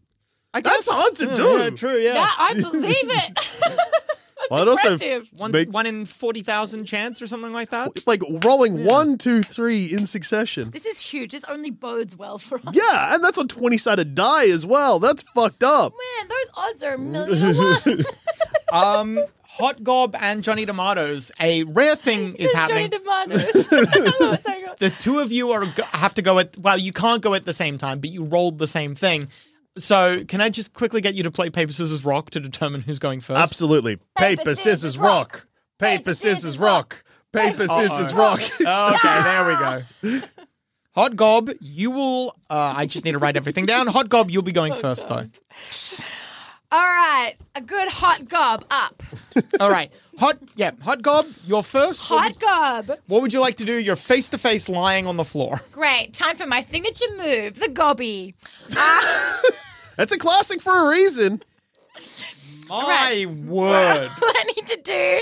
I 0.54 0.60
That's 0.62 0.86
guess- 0.86 0.94
hard 0.94 1.14
to 1.16 1.26
Yeah, 1.26 1.36
do. 1.36 1.58
Yeah, 1.58 1.70
true, 1.70 1.98
yeah. 1.98 2.14
Yeah, 2.14 2.30
I 2.38 2.54
believe 2.54 2.94
it. 2.94 3.38
Well, 4.50 4.62
it 4.62 4.68
also 4.68 4.92
impressive. 4.92 5.28
one, 5.36 5.52
make- 5.52 5.72
one 5.72 5.86
in 5.86 6.04
40,000 6.06 6.84
chance 6.84 7.20
or 7.22 7.26
something 7.26 7.52
like 7.52 7.70
that. 7.70 8.06
like 8.06 8.22
rolling 8.28 8.84
one, 8.84 9.18
two, 9.18 9.42
three 9.42 9.86
in 9.92 10.06
succession. 10.06 10.70
This 10.70 10.86
is 10.86 11.00
huge. 11.00 11.32
This 11.32 11.44
only 11.44 11.70
bodes 11.70 12.16
well 12.16 12.38
for 12.38 12.56
us. 12.66 12.74
Yeah, 12.74 13.14
and 13.14 13.22
that's 13.22 13.38
a 13.38 13.44
20 13.44 13.78
sided 13.78 14.14
die 14.14 14.48
as 14.48 14.64
well. 14.66 14.98
That's 14.98 15.22
fucked 15.22 15.62
up. 15.64 15.92
Man, 15.92 16.28
those 16.28 16.50
odds 16.56 16.82
are 16.82 16.94
a 16.94 16.98
million 16.98 17.54
to 17.54 18.04
one. 18.70 19.16
Um, 19.18 19.24
Hot 19.42 19.82
Gob 19.82 20.14
and 20.20 20.44
Johnny 20.44 20.66
Tomatoes, 20.66 21.32
a 21.40 21.64
rare 21.64 21.96
thing 21.96 22.34
is 22.34 22.52
This 22.52 22.54
happening. 22.54 22.90
Johnny 22.90 23.02
Tomatoes. 23.32 23.66
I 23.72 24.14
love 24.20 24.34
it 24.34 24.42
so 24.44 24.52
good. 24.52 24.78
the 24.78 24.90
two 24.90 25.18
of 25.18 25.32
you 25.32 25.50
are 25.50 25.66
go- 25.66 25.82
have 25.90 26.14
to 26.14 26.22
go 26.22 26.38
at 26.38 26.56
well 26.58 26.78
you 26.78 26.92
can't 26.92 27.20
go 27.22 27.34
at 27.34 27.44
the 27.44 27.52
same 27.52 27.76
time 27.76 27.98
but 27.98 28.10
you 28.10 28.22
rolled 28.24 28.58
the 28.58 28.68
same 28.68 28.94
thing 28.94 29.26
so 29.78 30.24
can 30.24 30.40
i 30.40 30.48
just 30.48 30.74
quickly 30.74 31.00
get 31.00 31.14
you 31.14 31.22
to 31.22 31.30
play 31.30 31.50
paper 31.50 31.72
scissors 31.72 32.04
rock 32.04 32.30
to 32.30 32.40
determine 32.40 32.80
who's 32.82 32.98
going 32.98 33.20
first 33.20 33.38
Absolutely. 33.40 33.96
Paper, 34.16 34.42
Paper, 34.42 34.54
scissors, 34.54 34.80
scissors, 34.80 34.98
rock. 34.98 35.32
rock. 35.32 35.46
Paper, 35.78 35.98
Paper, 36.00 36.14
scissors, 36.14 36.36
scissors, 36.38 36.58
rock. 36.58 37.04
Paper, 37.32 37.66
scissors, 37.68 38.14
rock. 38.14 38.40
okay 38.60 39.22
there 39.22 39.46
we 39.46 39.54
go 39.54 40.20
hot 40.94 41.14
gob 41.16 41.50
you 41.60 41.90
will 41.90 42.34
uh, 42.50 42.74
i 42.76 42.86
just 42.86 43.04
need 43.04 43.12
to 43.12 43.18
write 43.18 43.36
everything 43.36 43.66
down 43.66 43.86
hot 43.86 44.08
gob 44.08 44.30
you'll 44.30 44.42
be 44.42 44.52
going 44.52 44.74
first 44.74 45.08
though 45.08 45.26
All 46.70 46.78
right, 46.80 47.32
a 47.54 47.62
good 47.62 47.88
hot 47.88 48.28
gob 48.28 48.62
up. 48.70 49.02
all 49.60 49.70
right 49.70 49.90
hot 50.18 50.36
yeah 50.56 50.72
hot 50.82 51.00
gob 51.00 51.24
you're 51.46 51.62
first 51.62 52.10
What 52.10 52.20
Hot 52.20 52.32
would- 52.32 52.40
gob. 52.88 52.98
what 53.06 53.22
would 53.22 53.32
you 53.32 53.40
like 53.40 53.56
to 53.58 53.64
do 53.64 53.72
you're 53.74 53.96
face 53.96 54.28
to 54.30 54.38
face 54.38 54.68
lying 54.68 55.06
on 55.06 55.16
the 55.16 55.24
floor 55.24 55.60
Great. 55.72 56.12
Time 56.12 56.36
for 56.36 56.44
my 56.46 56.60
signature 56.60 57.06
move, 57.16 57.58
the 57.60 57.68
gobby. 57.68 58.34
That's 59.98 60.12
a 60.12 60.16
classic 60.18 60.62
for 60.62 60.72
a 60.86 60.88
reason. 60.88 61.42
my 62.68 63.24
Right. 63.26 63.26
word 63.44 64.08
What 64.18 64.36
I 64.38 64.42
need 64.44 64.66
to 64.68 64.76
do 64.82 65.20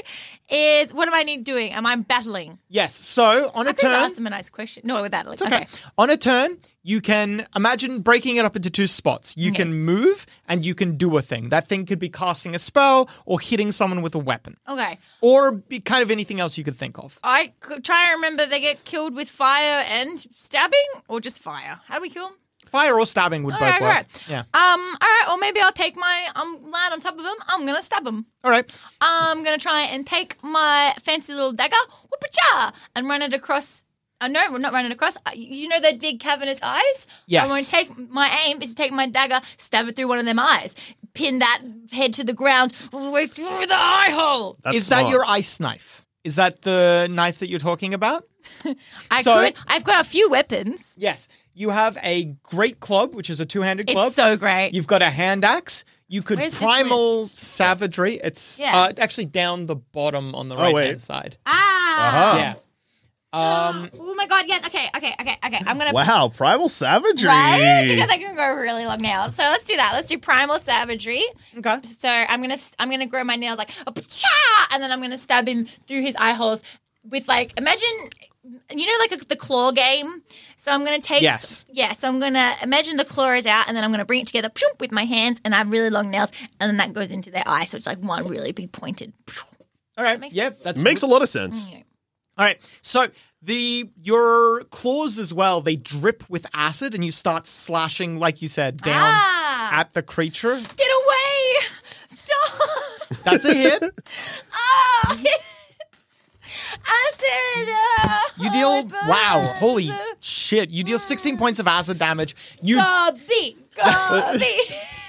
is 0.49 0.93
what 0.93 1.09
am 1.09 1.15
I 1.15 1.23
need 1.23 1.45
doing? 1.45 1.73
Am 1.73 1.87
I 1.87 1.97
battling? 1.97 2.59
yes 2.69 2.95
so 2.95 3.51
on 3.55 3.67
a 3.67 3.71
I 3.71 3.73
could 3.73 3.81
turn 3.83 3.93
ask 3.95 4.17
them 4.17 4.27
a 4.27 4.31
nice 4.31 4.51
question. 4.51 4.83
No, 4.85 5.01
we're 5.01 5.09
battling. 5.09 5.39
Okay. 5.41 5.47
Okay. 5.63 5.67
On 5.97 6.11
a 6.11 6.17
turn, 6.17 6.59
you 6.83 7.01
can 7.01 7.47
imagine 7.57 8.01
breaking 8.01 8.37
it 8.37 8.45
up 8.45 8.55
into 8.57 8.69
two 8.71 8.87
spots. 8.87 9.37
You 9.37 9.53
can 9.53 9.73
move 9.75 10.27
and 10.49 10.65
you 10.67 10.75
can 10.75 10.97
do 10.97 11.17
a 11.17 11.23
thing. 11.23 11.49
That 11.49 11.67
thing 11.69 11.87
could 11.87 11.99
be 11.99 12.09
casting 12.09 12.55
a 12.55 12.59
spell 12.59 13.09
or 13.25 13.41
hitting 13.41 13.73
someone 13.73 14.03
with 14.03 14.15
a 14.15 14.19
weapon 14.21 14.57
Okay. 14.69 14.99
or 15.21 15.53
be 15.53 15.81
kind 15.81 16.03
of 16.03 16.11
anything 16.11 16.39
else 16.41 16.59
you 16.59 16.65
could 16.65 16.77
think 16.77 16.99
of. 16.99 17.19
I 17.25 17.53
could 17.61 17.83
try 17.85 18.07
to 18.09 18.13
remember 18.17 18.45
they 18.45 18.61
get 18.61 18.85
killed 18.85 19.15
with 19.15 19.29
fire 19.29 19.85
and 19.89 20.21
stabbing 20.21 20.87
or 21.09 21.21
just 21.21 21.41
fire. 21.43 21.81
How 21.87 21.95
do 21.97 22.03
we 22.03 22.11
kill 22.11 22.29
them? 22.29 22.37
Fire 22.77 22.99
or 22.99 23.07
stabbing 23.07 23.43
would 23.45 23.55
All 23.55 23.61
both 23.61 23.71
right, 23.71 23.81
work. 23.81 23.91
right. 23.91 24.07
Yeah. 24.29 24.41
Um, 24.41 24.81
all 25.05 25.13
right, 25.17 25.27
or 25.31 25.39
maybe 25.39 25.61
I'll 25.61 25.73
take 25.85 25.97
my 25.97 26.17
um 26.37 26.51
land 26.75 26.93
on 26.95 27.01
top 27.01 27.15
of 27.19 27.25
him. 27.25 27.37
I'm 27.49 27.67
gonna 27.67 27.83
stab 27.83 28.07
him. 28.07 28.27
All 28.45 28.51
right. 28.51 28.67
I'm 29.01 29.43
gonna 29.45 29.59
try 29.59 29.83
and 29.93 30.07
take 30.07 30.43
my 30.43 30.95
fancy 31.03 31.33
little 31.35 31.53
dagger, 31.53 31.83
whoop-a-cha, 32.11 32.73
and 32.95 33.09
run 33.09 33.23
it 33.23 33.33
across 33.35 33.83
Uh, 34.19 34.29
no, 34.29 34.41
we're 34.51 34.59
not 34.67 34.73
running 34.73 34.93
across. 34.93 35.17
Uh, 35.27 35.33
You 35.35 35.69
know 35.69 35.79
the 35.79 35.93
big 36.07 36.21
cavernous 36.21 36.59
eyes? 36.63 37.07
Yes. 37.27 37.43
I'm 37.43 37.49
going 37.51 37.65
to 37.65 37.71
take 37.71 37.89
my 38.21 38.29
aim 38.47 38.63
is 38.63 38.71
to 38.71 38.75
take 38.83 38.91
my 39.01 39.07
dagger, 39.07 39.41
stab 39.59 39.89
it 39.89 39.95
through 39.97 40.09
one 40.09 40.19
of 40.19 40.25
them 40.25 40.39
eyes, 40.39 40.75
pin 41.13 41.39
that 41.41 41.61
head 41.93 42.15
to 42.15 42.25
the 42.25 42.33
ground 42.33 42.73
all 42.95 43.05
the 43.05 43.11
way 43.11 43.27
through 43.27 43.67
the 43.67 43.77
eye 43.99 44.09
hole. 44.21 44.57
That's 44.65 44.77
is 44.79 44.89
that 44.89 45.11
your 45.11 45.23
ice 45.39 45.61
knife? 45.61 46.07
Is 46.25 46.37
that 46.37 46.63
the 46.63 47.09
knife 47.11 47.41
that 47.41 47.49
you're 47.51 47.61
talking 47.71 47.93
about? 47.93 48.25
I 49.11 49.21
So- 49.23 49.35
could. 49.41 49.55
I've 49.69 49.85
got 49.85 50.01
a 50.01 50.09
few 50.09 50.31
weapons. 50.31 50.95
Yes. 50.97 51.29
You 51.59 51.71
have 51.71 51.97
a 52.03 52.25
great 52.43 52.81
club, 52.81 53.15
which 53.15 53.31
is 53.31 53.41
a 53.41 53.47
two-handed 53.47 53.87
club. 53.87 54.09
It's 54.09 54.15
club. 54.17 54.35
so 54.35 54.37
great. 54.39 54.75
You've 54.75 54.87
got 54.87 55.01
a 55.01 55.09
hand 55.11 55.43
axe. 55.43 55.85
You 56.07 56.21
could 56.23 56.39
Where's 56.39 56.53
this 56.53 56.61
primal 56.61 57.27
savagery. 57.29 58.21
It's 58.23 58.61
Yeah. 58.61 58.77
uh, 58.77 58.93
actually 58.99 59.25
down 59.25 59.65
the 59.65 59.75
bottom 59.75 60.35
on 60.35 60.51
the 60.51 60.55
Oh, 60.57 60.61
right 60.61 60.75
wait. 60.75 60.87
hand 60.89 61.01
side. 61.01 61.37
ah. 61.47 62.09
Uh-huh. 62.09 62.39
Yeah. 62.39 62.55
Um, 63.33 63.91
Oh 63.99 64.15
my 64.15 64.27
god, 64.27 64.45
yes. 64.47 64.67
Okay, 64.67 64.87
okay, 64.97 65.15
okay, 65.21 65.39
okay. 65.47 65.61
I'm 65.67 65.79
going 65.79 65.89
to. 65.89 65.95
Wow, 65.95 66.29
primal 66.35 66.69
savagery. 66.69 67.29
Right? 67.29 67.85
Because 67.89 68.09
I 68.11 68.19
can 68.19 68.35
grow 68.35 68.55
really 68.57 68.85
long 68.87 68.99
nails. 69.01 69.35
So 69.35 69.43
let's 69.43 69.67
do 69.67 69.77
that. 69.77 69.93
Let's 69.95 70.09
do 70.09 70.19
primal 70.19 70.59
savagery. 70.59 71.25
okay. 71.59 71.79
So 71.85 72.09
I'm 72.09 72.41
gonna 72.43 72.57
I'm 72.79 72.91
gonna 72.91 73.07
grow 73.07 73.25
my 73.25 73.37
nails 73.37 73.59
like 73.59 73.71
a 73.87 73.93
cha, 74.03 74.69
and 74.73 74.83
then 74.83 74.93
I'm 74.93 75.01
gonna 75.01 75.19
stab 75.19 75.49
him 75.49 75.65
through 75.65 76.03
his 76.03 76.15
eye 76.17 76.33
holes 76.35 76.63
with 77.09 77.29
like 77.29 77.53
imagine 77.59 77.89
you 78.75 78.87
know 78.87 78.93
like 79.01 79.13
a, 79.21 79.25
the 79.25 79.37
claw 79.37 79.73
game. 79.73 80.23
So 80.57 80.73
I'm 80.73 80.85
gonna 80.85 81.01
take 81.01 81.23
Yes. 81.23 81.65
yeah. 81.71 81.93
So 81.93 82.09
I'm 82.09 82.19
gonna 82.21 82.53
imagine 82.63 82.97
the 82.97 83.05
claw 83.05 83.33
is 83.33 83.47
out, 83.47 83.69
and 83.69 83.77
then 83.77 83.85
I'm 83.85 83.91
gonna 83.91 84.05
bring 84.05 84.21
it 84.23 84.27
together 84.27 84.49
pshoom, 84.51 84.79
with 84.81 84.93
my 84.93 85.05
hands, 85.05 85.41
and 85.45 85.55
I 85.55 85.59
have 85.59 85.71
really 85.71 85.91
long 85.91 86.11
nails, 86.11 86.33
and 86.61 86.69
then 86.69 86.77
that 86.79 86.93
goes 86.93 87.11
into 87.13 87.31
their 87.31 87.43
eye. 87.47 87.65
So 87.65 87.77
it's 87.77 87.87
like 87.87 87.99
one 87.99 88.27
really 88.29 88.53
big 88.53 88.73
pointed. 88.73 89.13
All 89.99 90.05
right. 90.05 90.21
makes 90.21 90.35
Yep. 90.35 90.53
sense. 90.53 90.63
That's 90.63 90.81
Makes 90.81 91.03
a 91.03 91.07
lot 91.07 91.23
of 91.23 91.29
sense. 91.29 91.71
All 92.39 92.45
right. 92.45 92.59
So 92.83 93.07
the 93.43 93.89
your 93.97 94.65
claws 94.65 95.19
as 95.19 95.33
well, 95.33 95.61
they 95.61 95.77
drip 95.77 96.29
with 96.29 96.47
acid 96.53 96.95
and 96.95 97.05
you 97.05 97.11
start 97.13 97.47
slashing, 97.47 98.19
like 98.19 98.43
you 98.43 98.49
said, 98.49 98.77
down 98.79 99.13
Ah. 99.15 99.81
at 99.81 99.93
the 99.95 100.03
creature. 100.03 100.57
Get 100.77 100.91
away! 101.05 101.67
Stop! 102.11 103.25
That's 103.25 103.45
a 103.45 103.55
hit. 103.55 103.83
Ah! 104.53 105.23
Acid! 106.87 108.27
You 108.39 108.51
deal 108.51 108.69
oh, 108.69 108.85
my 108.85 109.09
wow, 109.09 109.55
holy 109.57 109.91
shit. 110.21 110.71
You 110.71 110.85
deal 110.85 110.99
16 110.99 111.39
points 111.39 111.59
of 111.59 111.67
acid 111.67 111.99
damage. 111.99 112.37
You 112.63 112.77
Gobby! 112.77 113.57
Gobby! 113.75 114.55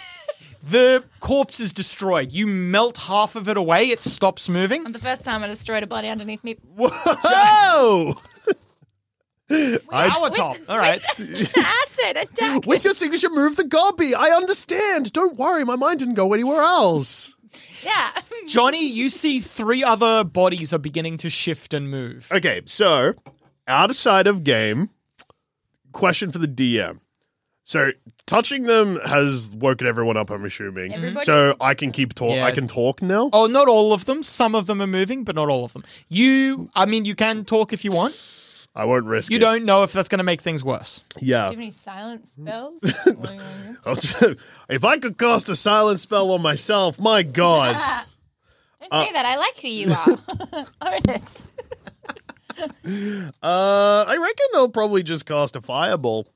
the 0.63 1.03
corpse 1.19 1.59
is 1.59 1.73
destroyed. 1.73 2.31
You 2.31 2.47
melt 2.47 2.97
half 2.97 3.35
of 3.35 3.47
it 3.49 3.57
away, 3.57 3.89
it 3.89 4.01
stops 4.01 4.49
moving. 4.49 4.83
the 4.91 4.99
first 4.99 5.23
time 5.23 5.43
I 5.43 5.47
destroyed 5.47 5.83
a 5.83 5.87
body 5.87 6.07
underneath 6.07 6.43
me. 6.43 6.57
Whoa! 6.75 8.15
Power 9.89 10.29
top. 10.29 10.57
All 10.67 10.77
right. 10.77 11.01
acid 11.19 12.17
attack. 12.17 12.65
With 12.65 12.83
your 12.83 12.93
signature 12.93 13.29
move, 13.29 13.55
the 13.55 13.63
gobby. 13.63 14.13
I 14.13 14.29
understand. 14.29 15.13
Don't 15.13 15.37
worry, 15.37 15.63
my 15.63 15.77
mind 15.77 15.99
didn't 15.99 16.15
go 16.15 16.33
anywhere 16.33 16.61
else. 16.61 17.36
Yeah. 17.87 18.21
Johnny, 18.47 18.85
you 18.85 19.09
see 19.09 19.39
three 19.39 19.83
other 19.83 20.23
bodies 20.23 20.73
are 20.73 20.79
beginning 20.79 21.17
to 21.17 21.29
shift 21.29 21.73
and 21.73 21.89
move. 21.89 22.27
Okay, 22.31 22.61
so 22.65 23.13
outside 23.67 24.27
of 24.27 24.43
game, 24.43 24.89
question 25.91 26.31
for 26.31 26.39
the 26.39 26.47
DM. 26.47 26.99
So 27.63 27.91
touching 28.25 28.63
them 28.63 28.97
has 29.05 29.49
woken 29.49 29.87
everyone 29.87 30.15
up. 30.15 30.29
I'm 30.29 30.45
assuming. 30.45 30.93
Everybody? 30.93 31.25
So 31.25 31.55
I 31.59 31.73
can 31.73 31.91
keep 31.91 32.13
talk. 32.13 32.35
Yeah. 32.35 32.45
I 32.45 32.51
can 32.51 32.65
talk 32.65 33.01
now. 33.01 33.29
Oh, 33.33 33.45
not 33.45 33.67
all 33.67 33.91
of 33.91 34.05
them. 34.05 34.23
Some 34.23 34.55
of 34.55 34.67
them 34.67 34.81
are 34.81 34.87
moving, 34.87 35.25
but 35.25 35.35
not 35.35 35.49
all 35.49 35.65
of 35.65 35.73
them. 35.73 35.83
You, 36.07 36.69
I 36.75 36.85
mean, 36.85 37.03
you 37.03 37.13
can 37.13 37.43
talk 37.43 37.73
if 37.73 37.83
you 37.83 37.91
want. 37.91 38.13
I 38.77 38.85
won't 38.85 39.05
risk. 39.05 39.31
You 39.31 39.37
it. 39.37 39.39
don't 39.41 39.65
know 39.65 39.81
if 39.83 39.91
that's 39.91 40.07
going 40.07 40.19
to 40.19 40.23
make 40.23 40.41
things 40.41 40.63
worse. 40.63 41.03
Yeah. 41.19 41.47
Do 41.47 41.53
you 41.53 41.57
have 41.57 41.63
any 41.63 41.71
silent 41.71 42.27
spells? 42.27 42.79
I'll 43.85 43.95
just- 43.95 44.21
if 44.69 44.85
I 44.85 44.97
could 44.99 45.17
cast 45.17 45.49
a 45.49 45.55
silent 45.55 45.99
spell 45.99 46.31
on 46.31 46.41
myself, 46.43 46.99
my 46.99 47.23
god. 47.23 47.75
Don't 48.91 49.05
say 49.07 49.11
that. 49.13 49.25
I 49.25 49.35
like 49.37 49.59
who 49.59 49.67
you 49.67 49.91
are. 49.93 50.65
Own 50.93 51.01
it. 51.09 51.43
Uh, 53.43 54.05
I 54.07 54.17
reckon 54.17 54.45
I'll 54.55 54.69
probably 54.69 55.03
just 55.03 55.25
cast 55.25 55.55
a 55.55 55.61
fireball. 55.61 56.27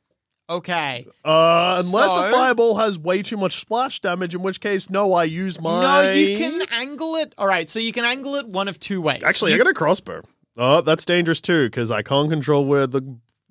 Okay. 0.49 1.07
Uh, 1.23 1.81
unless 1.85 2.11
So- 2.11 2.27
a 2.27 2.31
fireball 2.31 2.75
has 2.77 2.99
way 2.99 3.21
too 3.23 3.37
much 3.37 3.59
splash 3.59 4.01
damage, 4.01 4.35
in 4.35 4.41
which 4.41 4.59
case, 4.59 4.89
no, 4.89 5.13
I 5.13 5.23
use 5.25 5.61
my. 5.61 5.81
No, 5.81 6.11
you 6.11 6.37
can 6.37 6.61
angle 6.71 7.15
it. 7.15 7.33
All 7.37 7.47
right, 7.47 7.69
so 7.69 7.79
you 7.79 7.93
can 7.93 8.03
angle 8.03 8.35
it 8.35 8.47
one 8.47 8.67
of 8.67 8.79
two 8.79 9.01
ways. 9.01 9.23
Actually, 9.23 9.51
you, 9.51 9.55
I 9.55 9.59
got 9.59 9.67
a 9.67 9.73
crossbow. 9.73 10.21
Oh, 10.57 10.81
that's 10.81 11.05
dangerous 11.05 11.41
too 11.41 11.67
because 11.67 11.91
I 11.91 12.01
can't 12.01 12.29
control 12.29 12.65
where 12.65 12.87
the 12.87 13.01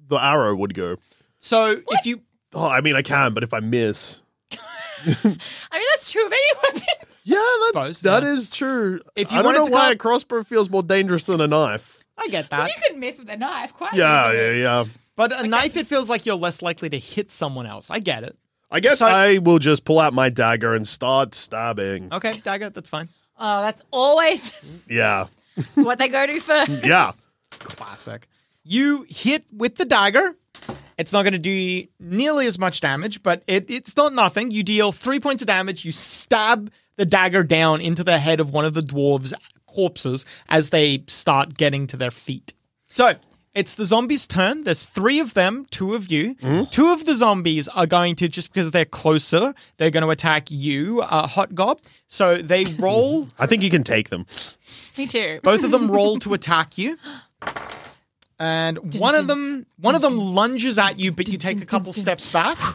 the 0.09 0.17
arrow 0.17 0.55
would 0.57 0.75
go. 0.75 0.97
So 1.39 1.81
if 1.91 2.07
you, 2.07 2.21
Oh, 2.53 2.67
I 2.67 2.81
mean, 2.81 2.97
I 2.97 3.03
can, 3.03 3.33
but 3.33 3.43
if 3.45 3.55
I 3.55 3.61
miss, 3.61 4.21
I 4.53 4.57
mean, 5.25 5.39
that's 5.93 6.11
true 6.11 6.27
of 6.27 6.33
any 6.33 6.41
weapon. 6.65 6.83
yeah, 7.25 7.37
that 7.37 7.71
Suppose, 7.73 8.01
that 8.03 8.23
yeah. 8.25 8.29
is 8.33 8.51
true. 8.51 9.01
If 9.17 9.31
you 9.33 9.39
I 9.39 9.43
don't 9.43 9.47
wanted 9.55 9.59
know 9.61 9.65
to 9.67 9.73
why 9.73 9.81
cut- 9.89 9.93
a 9.93 9.99
crossbow 9.99 10.43
feels 10.43 10.69
more 10.69 10.83
dangerous 10.83 11.25
than 11.25 11.41
a 11.41 11.47
knife. 11.47 12.05
I 12.19 12.29
get 12.29 12.51
that. 12.51 12.69
you 12.69 12.75
could 12.87 12.99
miss 12.99 13.19
with 13.19 13.31
a 13.31 13.37
knife 13.37 13.73
quite 13.73 13.95
Yeah, 13.95 14.29
easily. 14.31 14.61
yeah, 14.63 14.83
yeah. 14.83 14.85
But 15.17 15.39
a 15.43 15.47
knife, 15.47 15.77
it 15.77 15.87
feels 15.87 16.09
like 16.11 16.27
you're 16.27 16.35
less 16.35 16.61
likely 16.61 16.91
to 16.91 16.99
hit 16.99 17.31
someone 17.31 17.67
else. 17.67 17.89
I 17.91 17.99
get 18.01 18.25
it. 18.25 18.37
I 18.71 18.81
guess 18.81 18.99
So- 18.99 19.07
I 19.07 19.39
will 19.39 19.59
just 19.59 19.85
pull 19.85 20.01
out 20.01 20.13
my 20.13 20.29
dagger 20.29 20.75
and 20.75 20.87
start 20.87 21.35
stabbing. 21.35 22.13
Okay, 22.13 22.37
dagger, 22.45 22.69
that's 22.71 22.91
fine. 22.91 23.09
Oh, 23.39 23.63
that's 23.63 23.83
always 23.91 24.55
Yeah, 24.89 25.29
that's 25.61 25.77
what 25.87 25.99
they 25.99 26.09
go 26.09 26.27
to 26.27 26.41
first. 26.41 26.71
yeah. 26.85 27.13
Classic. 27.51 28.27
You 28.63 29.07
hit 29.09 29.45
with 29.53 29.77
the 29.77 29.85
dagger. 29.85 30.37
It's 30.99 31.13
not 31.13 31.23
going 31.23 31.33
to 31.33 31.39
do 31.39 31.87
nearly 31.99 32.47
as 32.47 32.59
much 32.59 32.81
damage, 32.81 33.23
but 33.23 33.43
it, 33.47 33.71
it's 33.71 33.97
not 33.97 34.13
nothing. 34.13 34.51
You 34.51 34.63
deal 34.63 34.93
three 34.93 35.19
points 35.19 35.43
of 35.43 35.47
damage. 35.47 35.85
You 35.85 35.93
stab 35.93 36.71
the 36.97 37.07
dagger 37.07 37.43
down 37.43 37.81
into 37.81 38.05
the 38.05 38.19
head 38.19 38.41
of 38.41 38.53
one 38.53 38.67
of 38.67 38.75
the 38.75 38.83
dwarves' 38.83 39.33
corpses 39.67 40.27
as 40.49 40.71
they 40.71 41.05
start 41.07 41.57
getting 41.57 41.87
to 41.89 41.97
their 41.97 42.11
feet. 42.11 42.53
So 42.89 43.15
it's 43.55 43.75
the 43.75 43.85
zombies' 43.85 44.27
turn. 44.27 44.65
There's 44.65 44.83
three 44.85 45.19
of 45.21 45.35
them, 45.35 45.67
two 45.71 45.95
of 45.95 46.11
you. 46.11 46.35
Two 46.71 46.91
of 46.93 47.05
the 47.05 47.15
zombies 47.15 47.67
are 47.69 47.87
going 47.87 48.15
to, 48.17 48.29
just 48.29 48.53
because 48.53 48.71
they're 48.71 48.85
closer, 48.85 49.55
they're 49.77 49.91
going 49.91 50.05
to 50.05 50.11
attack 50.11 50.51
you, 50.51 51.01
uh, 51.03 51.27
Hot 51.27 51.55
Gob. 51.55 51.81
So 52.07 52.37
they 52.37 52.65
roll, 52.79 53.29
I 53.39 53.47
think 53.47 53.63
you 53.63 53.71
can 53.71 53.83
take 53.83 54.09
them. 54.11 54.27
Me 54.97 55.07
too. 55.07 55.41
both 55.43 55.65
of 55.65 55.71
them 55.73 55.91
roll 55.97 56.19
to 56.21 56.35
attack 56.35 56.79
you. 56.79 56.97
And 58.39 58.99
one 58.99 59.15
of 59.15 59.27
them, 59.27 59.67
one 59.79 59.95
of 59.95 60.01
them 60.03 60.17
lunges 60.17 60.79
at 60.79 60.99
you, 60.99 61.13
but 61.13 61.29
you 61.29 61.37
take 61.37 61.61
a 61.61 61.67
couple 61.67 61.93
steps 61.93 62.29
back. 62.29 62.59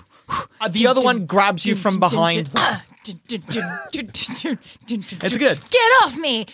Uh, 0.59 0.67
the 0.69 0.87
other 0.87 1.01
one 1.01 1.27
grabs 1.27 1.67
you 1.67 1.75
from 1.75 1.99
behind. 1.99 2.47
them. 2.47 2.81
It's 5.21 5.37
good. 5.37 5.59
Get 5.69 5.91
off 6.03 6.17
me! 6.17 6.45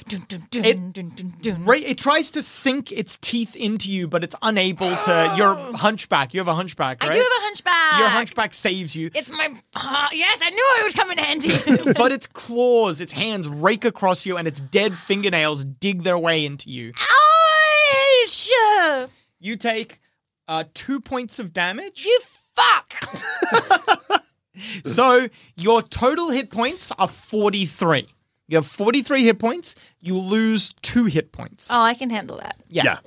It-. 0.54 1.58
Right, 1.60 1.84
it 1.84 1.98
tries 1.98 2.32
to 2.32 2.42
sink 2.42 2.92
its 2.92 3.18
teeth 3.22 3.56
into 3.56 3.90
you, 3.90 4.08
but 4.08 4.24
it's 4.24 4.36
unable 4.42 4.96
to. 4.96 5.34
You're 5.38 5.56
hunchback. 5.76 6.34
You 6.34 6.40
have 6.40 6.48
a 6.48 6.56
hunchback, 6.56 6.98
I 7.02 7.08
do 7.08 7.18
have 7.20 7.22
a 7.22 7.44
hunchback. 7.44 8.00
Your 8.00 8.08
hunchback 8.10 8.54
saves 8.54 8.96
you, 8.96 9.10
It's 9.14 9.30
my. 9.30 9.54
ah, 9.76 10.10
yes, 10.12 10.40
I 10.42 10.50
knew 10.50 10.64
it 10.80 10.84
would 10.84 10.96
come 10.96 11.12
in 11.12 11.18
handy. 11.18 11.94
but 11.98 12.12
its 12.12 12.28
claws, 12.28 13.02
its 13.02 13.14
hands 13.14 13.48
rake 13.48 13.86
across 13.86 14.26
you, 14.26 14.38
and 14.38 14.48
its 14.48 14.60
dead 14.60 14.96
fingernails 14.96 15.66
dig 15.66 16.04
their 16.04 16.18
way 16.18 16.46
into 16.46 16.70
you. 16.70 16.94
Ouch! 18.26 18.50
You 19.40 19.56
take 19.56 20.00
uh, 20.48 20.66
two 20.74 21.00
points 21.02 21.40
of 21.40 21.54
damage. 21.54 22.06
You 22.06 22.20
fuck! 22.56 24.00
So 24.86 25.30
your 25.56 25.82
total 25.82 26.30
hit 26.30 26.52
points 26.52 26.92
are 27.00 27.08
43. 27.08 28.06
You 28.48 28.58
have 28.58 28.68
43 28.68 29.24
hit 29.24 29.40
points. 29.40 29.76
You 30.02 30.18
lose 30.18 30.74
two 30.82 31.06
hit 31.06 31.32
points. 31.32 31.70
Oh, 31.72 31.80
I 31.82 31.94
can 31.94 32.10
handle 32.10 32.38
that. 32.38 32.58
yeah. 32.68 32.84
Yeah. 32.84 32.98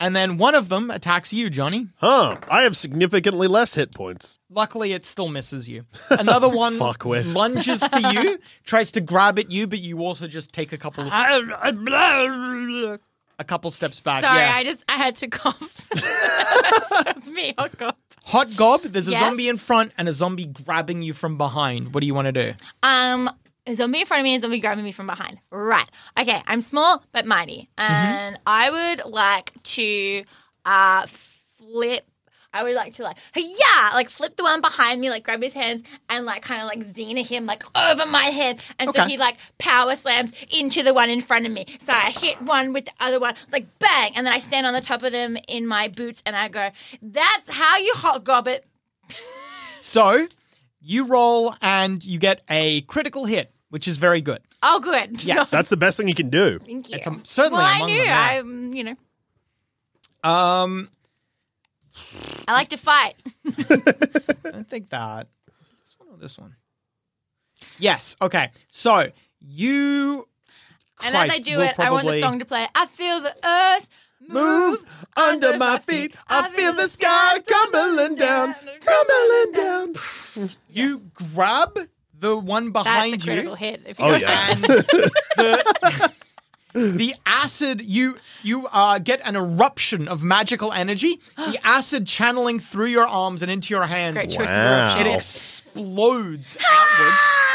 And 0.00 0.16
then 0.16 0.36
one 0.36 0.56
of 0.56 0.68
them 0.68 0.90
attacks 0.90 1.32
you, 1.32 1.48
Johnny. 1.48 1.86
Huh. 1.98 2.36
I 2.48 2.62
have 2.62 2.76
significantly 2.76 3.46
less 3.46 3.74
hit 3.74 3.94
points. 3.94 4.40
Luckily, 4.50 4.92
it 4.94 5.06
still 5.06 5.28
misses 5.28 5.68
you. 5.68 5.84
Another 6.10 6.48
one 6.64 6.74
Fuckwit. 6.74 7.32
lunges 7.32 7.86
for 7.86 8.00
you, 8.00 8.38
tries 8.64 8.90
to 8.92 9.00
grab 9.00 9.38
at 9.38 9.52
you, 9.52 9.68
but 9.68 9.78
you 9.78 10.00
also 10.00 10.26
just 10.26 10.52
take 10.52 10.72
a 10.72 10.76
couple 10.76 11.08
Sorry, 11.08 11.44
a 13.38 13.44
couple 13.44 13.70
steps 13.70 14.00
back. 14.00 14.24
I 14.24 14.40
yeah. 14.40 14.52
I 14.56 14.64
just 14.64 14.84
I 14.88 14.96
had 14.96 15.14
to 15.16 15.28
cough. 15.28 15.88
That's 17.04 17.28
me. 17.30 17.54
Oh 17.56 17.68
god. 17.76 17.94
Hot 18.26 18.54
gob. 18.56 18.82
There's 18.82 19.08
a 19.08 19.12
Yes? 19.12 19.20
zombie 19.20 19.48
in 19.48 19.56
front 19.56 19.92
and 19.98 20.08
a 20.08 20.12
zombie 20.12 20.46
grabbing 20.46 21.02
you 21.02 21.12
from 21.14 21.36
behind. 21.38 21.92
What 21.94 22.00
do 22.02 22.06
you 22.06 22.14
want 22.14 22.26
to 22.26 22.32
do? 22.32 22.54
Um, 22.82 23.28
a 23.66 23.74
zombie 23.74 24.00
in 24.00 24.06
front 24.06 24.20
of 24.20 24.24
me, 24.24 24.34
and 24.34 24.40
a 24.40 24.42
zombie 24.42 24.60
grabbing 24.60 24.84
me 24.84 24.92
from 24.92 25.06
behind. 25.06 25.38
Right. 25.50 25.88
Okay. 26.18 26.42
I'm 26.46 26.60
small 26.60 27.02
but 27.12 27.26
mighty, 27.26 27.68
and 27.78 28.38
I 28.46 28.70
would 28.70 29.10
like 29.12 29.52
to 29.62 30.24
uh 30.64 31.06
flip. 31.06 32.04
I 32.54 32.62
would 32.62 32.74
like 32.74 32.92
to 32.94 33.02
like, 33.02 33.16
yeah, 33.34 33.90
like 33.94 34.10
flip 34.10 34.36
the 34.36 34.42
one 34.42 34.60
behind 34.60 35.00
me, 35.00 35.08
like 35.10 35.24
grab 35.24 35.42
his 35.42 35.52
hands 35.54 35.82
and 36.08 36.26
like 36.26 36.42
kind 36.42 36.60
of 36.60 36.66
like 36.68 36.80
Xena 36.80 37.26
him 37.26 37.46
like 37.46 37.62
over 37.76 38.04
my 38.06 38.24
head. 38.24 38.60
And 38.78 38.92
so 38.92 39.00
Okay. 39.02 39.12
he 39.12 39.18
like 39.18 39.36
power 39.58 39.96
slams 39.96 40.32
into 40.56 40.82
the 40.82 40.92
one 40.92 41.08
in 41.10 41.20
front 41.20 41.46
of 41.46 41.52
me. 41.52 41.64
So 41.78 41.92
I 41.92 42.10
hit 42.10 42.40
one 42.42 42.72
with 42.72 42.84
the 42.86 42.92
other 43.00 43.18
one, 43.18 43.34
like 43.50 43.66
bang. 43.78 44.12
And 44.16 44.26
then 44.26 44.32
I 44.34 44.38
stand 44.38 44.66
on 44.66 44.74
the 44.74 44.80
top 44.80 45.02
of 45.02 45.12
them 45.12 45.36
in 45.48 45.66
my 45.66 45.88
boots 45.88 46.22
and 46.26 46.36
I 46.36 46.48
go, 46.48 46.70
that's 47.00 47.48
how 47.48 47.78
you 47.78 47.92
hot 47.96 48.24
gob 48.24 48.46
it. 48.48 48.64
So 49.84 50.28
you 50.80 51.06
roll 51.06 51.56
and 51.60 52.04
you 52.04 52.18
get 52.20 52.42
a 52.48 52.82
critical 52.82 53.24
hit, 53.24 53.50
which 53.70 53.88
is 53.88 53.96
very 53.98 54.20
good. 54.20 54.40
Oh, 54.62 54.78
good. 54.78 55.24
Yes. 55.24 55.50
That's 55.56 55.70
the 55.70 55.76
best 55.76 55.96
thing 55.96 56.06
you 56.06 56.14
can 56.14 56.30
do. 56.30 56.60
Thank 56.60 56.88
you. 56.90 56.96
It's 56.98 57.06
um, 57.08 57.20
certainly 57.24 57.58
well, 57.58 57.66
I 57.66 57.76
among 57.78 57.88
knew. 57.88 57.96
them, 57.96 58.06
yeah. 58.06 58.28
I'm, 58.38 58.74
you 58.74 58.84
know, 58.84 58.96
Um, 60.30 60.88
I 62.48 62.52
like 62.52 62.68
to 62.70 62.76
fight. 62.76 63.14
I 63.46 64.50
don't 64.50 64.66
think 64.68 64.90
that 64.90 65.28
this 65.80 65.94
one 65.98 66.08
or 66.10 66.16
this 66.18 66.38
one? 66.38 66.56
Yes. 67.78 68.16
Okay. 68.20 68.50
So 68.70 69.10
you. 69.40 70.28
And 71.04 71.14
as 71.16 71.30
I 71.30 71.38
do 71.38 71.56
will 71.58 71.62
it, 71.64 71.78
I 71.78 71.90
want 71.90 72.02
the 72.04 72.10
probably- 72.10 72.20
song 72.20 72.38
to 72.38 72.44
play. 72.44 72.66
I 72.74 72.86
feel 72.86 73.20
the 73.20 73.34
earth 73.44 73.88
move 74.28 74.84
Under 75.16 75.58
my 75.58 75.78
feet, 75.80 76.14
I 76.28 76.48
feel 76.48 76.72
the 76.72 76.86
sky 76.88 77.40
tumbling 77.40 78.14
down, 78.14 78.54
tumbling 78.80 79.52
down. 79.52 79.94
You 80.70 81.02
grab 81.34 81.78
the 82.18 82.38
one 82.38 82.72
That's 82.72 82.86
a 82.86 82.88
behind 82.88 83.22
critical 83.22 83.50
you. 83.50 83.56
hit. 83.56 83.82
If 83.84 83.98
you 83.98 84.04
Oh 84.06 84.14
yeah. 84.14 84.48
and 84.52 84.62
the, 84.62 86.12
the 86.74 87.14
acid 87.26 87.80
you 87.82 88.16
you 88.42 88.66
uh, 88.72 88.98
get 88.98 89.20
an 89.24 89.36
eruption 89.36 90.08
of 90.08 90.22
magical 90.22 90.72
energy 90.72 91.20
the 91.36 91.58
acid 91.64 92.06
channeling 92.06 92.58
through 92.58 92.86
your 92.86 93.06
arms 93.06 93.42
and 93.42 93.50
into 93.50 93.74
your 93.74 93.84
hands 93.84 94.16
Great 94.16 94.30
choice 94.30 94.50
of 94.50 94.56
Wow. 94.56 94.80
eruption. 94.96 95.06
it 95.06 95.14
explodes 95.14 96.56
outwards 96.70 97.22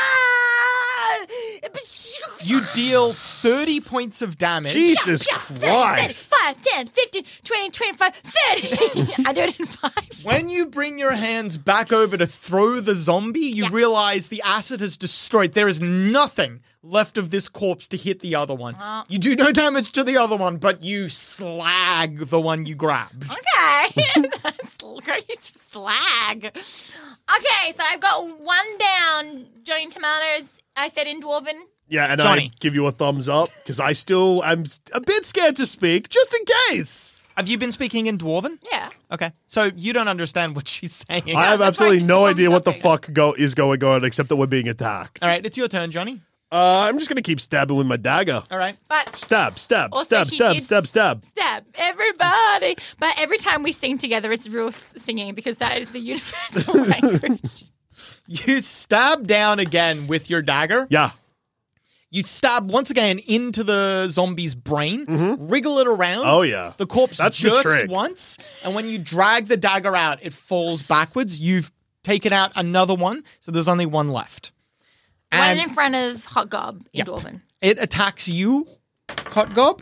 you 2.49 2.62
deal 2.73 3.13
30 3.13 3.81
points 3.81 4.21
of 4.21 4.38
damage 4.38 4.73
Jesus 4.73 5.25
Yeah, 5.29 5.38
Christ. 5.38 6.33
5, 6.43 6.62
10, 6.62 6.88
15, 6.88 7.23
20, 7.43 7.69
25, 7.69 8.15
30. 8.15 9.23
I 9.25 9.33
do 9.33 9.41
it 9.41 9.60
in 9.60 9.65
five. 9.65 9.93
when 10.23 10.47
you 10.49 10.65
bring 10.67 10.97
your 10.99 11.12
hands 11.13 11.57
back 11.57 11.91
over 11.93 12.17
to 12.17 12.25
throw 12.25 12.79
the 12.79 12.95
zombie, 12.95 13.39
you 13.41 13.63
Yeah. 13.63 13.69
realize 13.71 14.27
the 14.27 14.41
acid 14.43 14.79
has 14.79 14.97
destroyed. 14.97 15.53
There 15.53 15.67
is 15.67 15.81
nothing 15.81 16.62
left 16.83 17.17
of 17.17 17.31
this 17.31 17.49
corpse 17.49 17.88
to 17.89 17.97
hit 17.97 18.19
the 18.21 18.36
other 18.36 18.55
one. 18.55 18.73
Uh. 18.75 19.03
you 19.10 19.19
do 19.19 19.36
no 19.36 19.51
damage 19.51 19.91
to 19.91 20.03
the 20.03 20.15
other 20.17 20.38
one, 20.38 20.57
but 20.57 20.81
you 20.81 21.10
slag 21.10 22.27
the 22.27 22.39
one 22.39 22.65
you 22.65 22.75
grabbed. 22.75 23.25
Okay. 23.25 24.03
That's 24.43 24.77
great 25.03 25.27
use 25.29 25.49
of 25.49 25.57
slag. 25.57 26.45
Okay, 26.45 27.73
so 27.75 27.83
I've 27.83 27.99
got 27.99 28.39
one 28.39 28.77
down. 28.77 29.47
Johnny 29.63 29.89
Tomatoes, 29.89 30.62
I 30.75 30.88
said 30.89 31.07
in 31.07 31.21
Dwarven. 31.21 31.60
Yeah, 31.89 32.12
and 32.12 32.19
Johnny. 32.21 32.52
I 32.54 32.58
give 32.60 32.76
you 32.76 32.86
a 32.88 32.91
thumbs 32.91 33.30
up 33.30 33.50
because 33.63 33.80
I 33.80 33.93
still 33.93 34.43
am 34.43 34.62
s- 34.62 34.80
a 34.93 35.00
bit 35.02 35.26
scared 35.26 35.56
to 35.58 35.65
speak, 35.65 36.10
just 36.10 36.34
in 36.34 36.41
case. 36.76 37.13
Have 37.38 37.47
you 37.47 37.58
been 37.58 37.71
speaking 37.71 38.08
in 38.08 38.17
Dwarven? 38.17 38.58
Yeah. 38.71 38.89
Okay, 39.12 39.32
so 39.45 39.69
you 39.76 39.93
don't 39.93 40.08
understand 40.08 40.56
what 40.56 40.67
she's 40.73 41.06
saying. 41.08 41.36
I 41.36 41.45
have 41.45 41.60
that's 41.60 41.80
absolutely 41.80 42.04
I 42.04 42.08
no 42.08 42.26
idea 42.26 42.50
what 42.52 42.65
the 42.65 42.73
fuck 42.73 43.12
go 43.13 43.34
is 43.34 43.54
going 43.56 43.84
on, 43.84 44.04
except 44.04 44.30
that 44.30 44.36
we're 44.36 44.47
being 44.47 44.67
attacked. 44.67 45.19
All 45.21 45.30
right, 45.30 45.45
it's 45.45 45.56
your 45.56 45.67
turn, 45.67 45.91
Johnny. 45.91 46.21
Uh, 46.52 46.88
I'm 46.88 46.97
just 46.97 47.10
gonna 47.10 47.21
keep 47.21 47.39
stabbing 47.41 47.76
with 47.76 47.88
my 47.88 47.97
dagger. 47.97 48.41
All 48.50 48.58
right. 48.58 48.78
But 48.88 49.15
Stab, 49.17 49.60
stab, 49.60 49.93
also 49.93 50.06
stab, 50.06 50.28
he 50.30 50.36
stab, 50.38 50.54
did 50.54 50.63
stab, 50.63 50.88
stab. 50.88 51.26
Stab. 51.26 51.65
Everybody. 51.76 52.78
But 53.00 53.15
every 53.17 53.38
time 53.38 53.63
we 53.63 53.71
sing 53.73 53.97
together, 53.97 54.32
it's 54.32 54.47
real 54.50 54.67
s- 54.67 54.93
singing 54.97 55.36
because 55.36 55.58
that 55.58 55.78
is 55.78 55.91
the 55.91 56.00
universal 56.15 56.73
language. 56.86 57.65
You 58.28 58.62
stab 58.62 59.28
down 59.28 59.60
again 59.60 60.08
with 60.08 60.30
your 60.30 60.41
dagger. 60.41 60.88
Yeah. 60.89 61.12
You 62.10 62.24
stab 62.24 62.72
once 62.72 62.89
again 62.89 63.20
into 63.20 63.63
the 63.63 64.08
zombie's 64.10 64.56
brain, 64.56 65.06
mm-hmm. 65.06 65.48
wriggle 65.48 65.80
it 65.80 65.88
around. 65.88 66.24
Oh, 66.26 66.41
yeah. 66.41 66.74
The 66.78 66.86
corpse 66.86 67.17
That's 67.17 67.38
the 67.41 67.50
jerks 67.50 67.63
trick. 67.63 67.91
once, 67.91 68.38
and 68.63 68.74
when 68.74 68.88
you 68.88 68.98
drag 68.98 69.48
the 69.48 69.58
dagger 69.58 69.96
out, 69.96 70.20
it 70.22 70.32
falls 70.32 70.82
backwards. 70.82 71.39
You've 71.39 71.72
taken 72.04 72.32
out 72.32 72.54
another 72.56 72.96
one, 72.96 73.24
so 73.41 73.52
there's 73.52 73.67
only 73.67 73.86
one 73.86 74.10
left. 74.10 74.52
One 75.32 75.41
And 75.41 75.60
in 75.60 75.70
front 75.70 75.96
of 75.96 76.24
Hot 76.26 76.50
Gob 76.50 76.80
in 76.93 77.00
Yep. 77.00 77.08
Dwarven. 77.08 77.41
it 77.62 77.78
attacks 77.82 78.30
you, 78.30 78.67
Hot 79.10 79.54
Gob, 79.54 79.82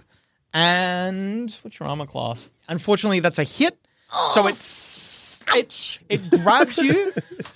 and 0.52 1.52
what's 1.62 1.80
your 1.80 1.88
armor 1.88 2.08
class? 2.08 2.50
Unfortunately, 2.68 3.20
that's 3.20 3.38
a 3.38 3.44
hit. 3.44 3.78
So 4.34 4.44
oh. 4.44 4.48
it's 4.48 5.44
it, 5.54 6.00
it 6.10 6.30
grabs 6.42 6.78
you. 6.78 7.14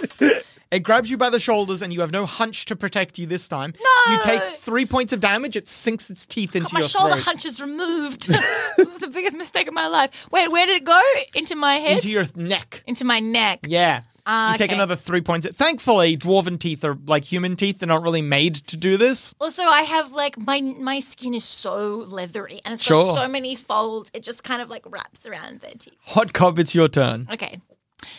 It 0.71 0.81
grabs 0.81 1.09
you 1.09 1.17
by 1.17 1.31
the 1.31 1.39
shoulders, 1.39 1.81
and 1.81 1.91
you 1.91 2.01
have 2.01 2.11
no 2.11 2.27
hunch 2.27 2.65
to 2.65 2.75
protect 2.75 3.17
you 3.17 3.25
this 3.25 3.47
time. 3.47 3.73
No! 3.81 4.13
You 4.13 4.21
take 4.21 4.41
three 4.57 4.85
points 4.85 5.11
of 5.11 5.19
damage. 5.19 5.55
It 5.55 5.67
sinks 5.67 6.11
its 6.11 6.27
teeth 6.27 6.55
into 6.55 6.69
my 6.71 6.81
your 6.81 6.89
shoulder 6.89 7.13
throat, 7.13 7.23
hunch 7.23 7.45
is 7.45 7.59
removed. 7.59 8.27
this 8.77 8.87
is 8.93 8.99
the 8.99 9.07
biggest 9.07 9.35
mistake 9.35 9.67
of 9.67 9.73
my 9.73 9.87
life. 9.87 10.27
Wait, 10.31 10.51
where 10.51 10.67
did 10.67 10.77
it 10.81 10.85
go? 10.85 11.01
Into 11.33 11.55
my 11.55 11.77
head? 11.77 11.93
into 11.93 12.09
your 12.09 12.25
neck. 12.35 12.83
Into 12.85 13.03
my 13.03 13.19
neck. 13.19 13.61
Yeah. 13.67 14.03
Ah, 14.27 14.51
you 14.51 14.57
take 14.59 14.69
okay. 14.69 14.75
another 14.75 14.95
three 14.95 15.21
points. 15.21 15.47
Thankfully, 15.47 16.15
dwarven 16.15 16.59
teeth 16.59 16.85
are 16.85 16.95
like 17.07 17.23
human 17.23 17.55
teeth. 17.55 17.79
They're 17.79 17.87
not 17.87 18.03
really 18.03 18.21
made 18.21 18.55
to 18.67 18.77
do 18.77 18.95
this. 18.95 19.33
Also, 19.39 19.63
I 19.63 19.81
have 19.81 20.11
like 20.11 20.37
my 20.37 20.61
my 20.61 20.99
skin 20.99 21.33
is 21.33 21.43
so 21.43 22.05
leathery 22.07 22.61
and 22.63 22.75
it's 22.75 22.83
Sure. 22.83 23.05
got 23.05 23.15
so 23.15 23.27
many 23.27 23.55
folds. 23.55 24.11
It 24.13 24.21
just 24.21 24.43
kind 24.43 24.61
of 24.61 24.69
like 24.69 24.83
wraps 24.85 25.25
around 25.25 25.61
the 25.61 25.71
teeth. 25.79 25.95
Hot 26.01 26.31
Gob, 26.31 26.59
it's 26.59 26.75
your 26.75 26.89
turn. 26.89 27.27
Okay, 27.31 27.59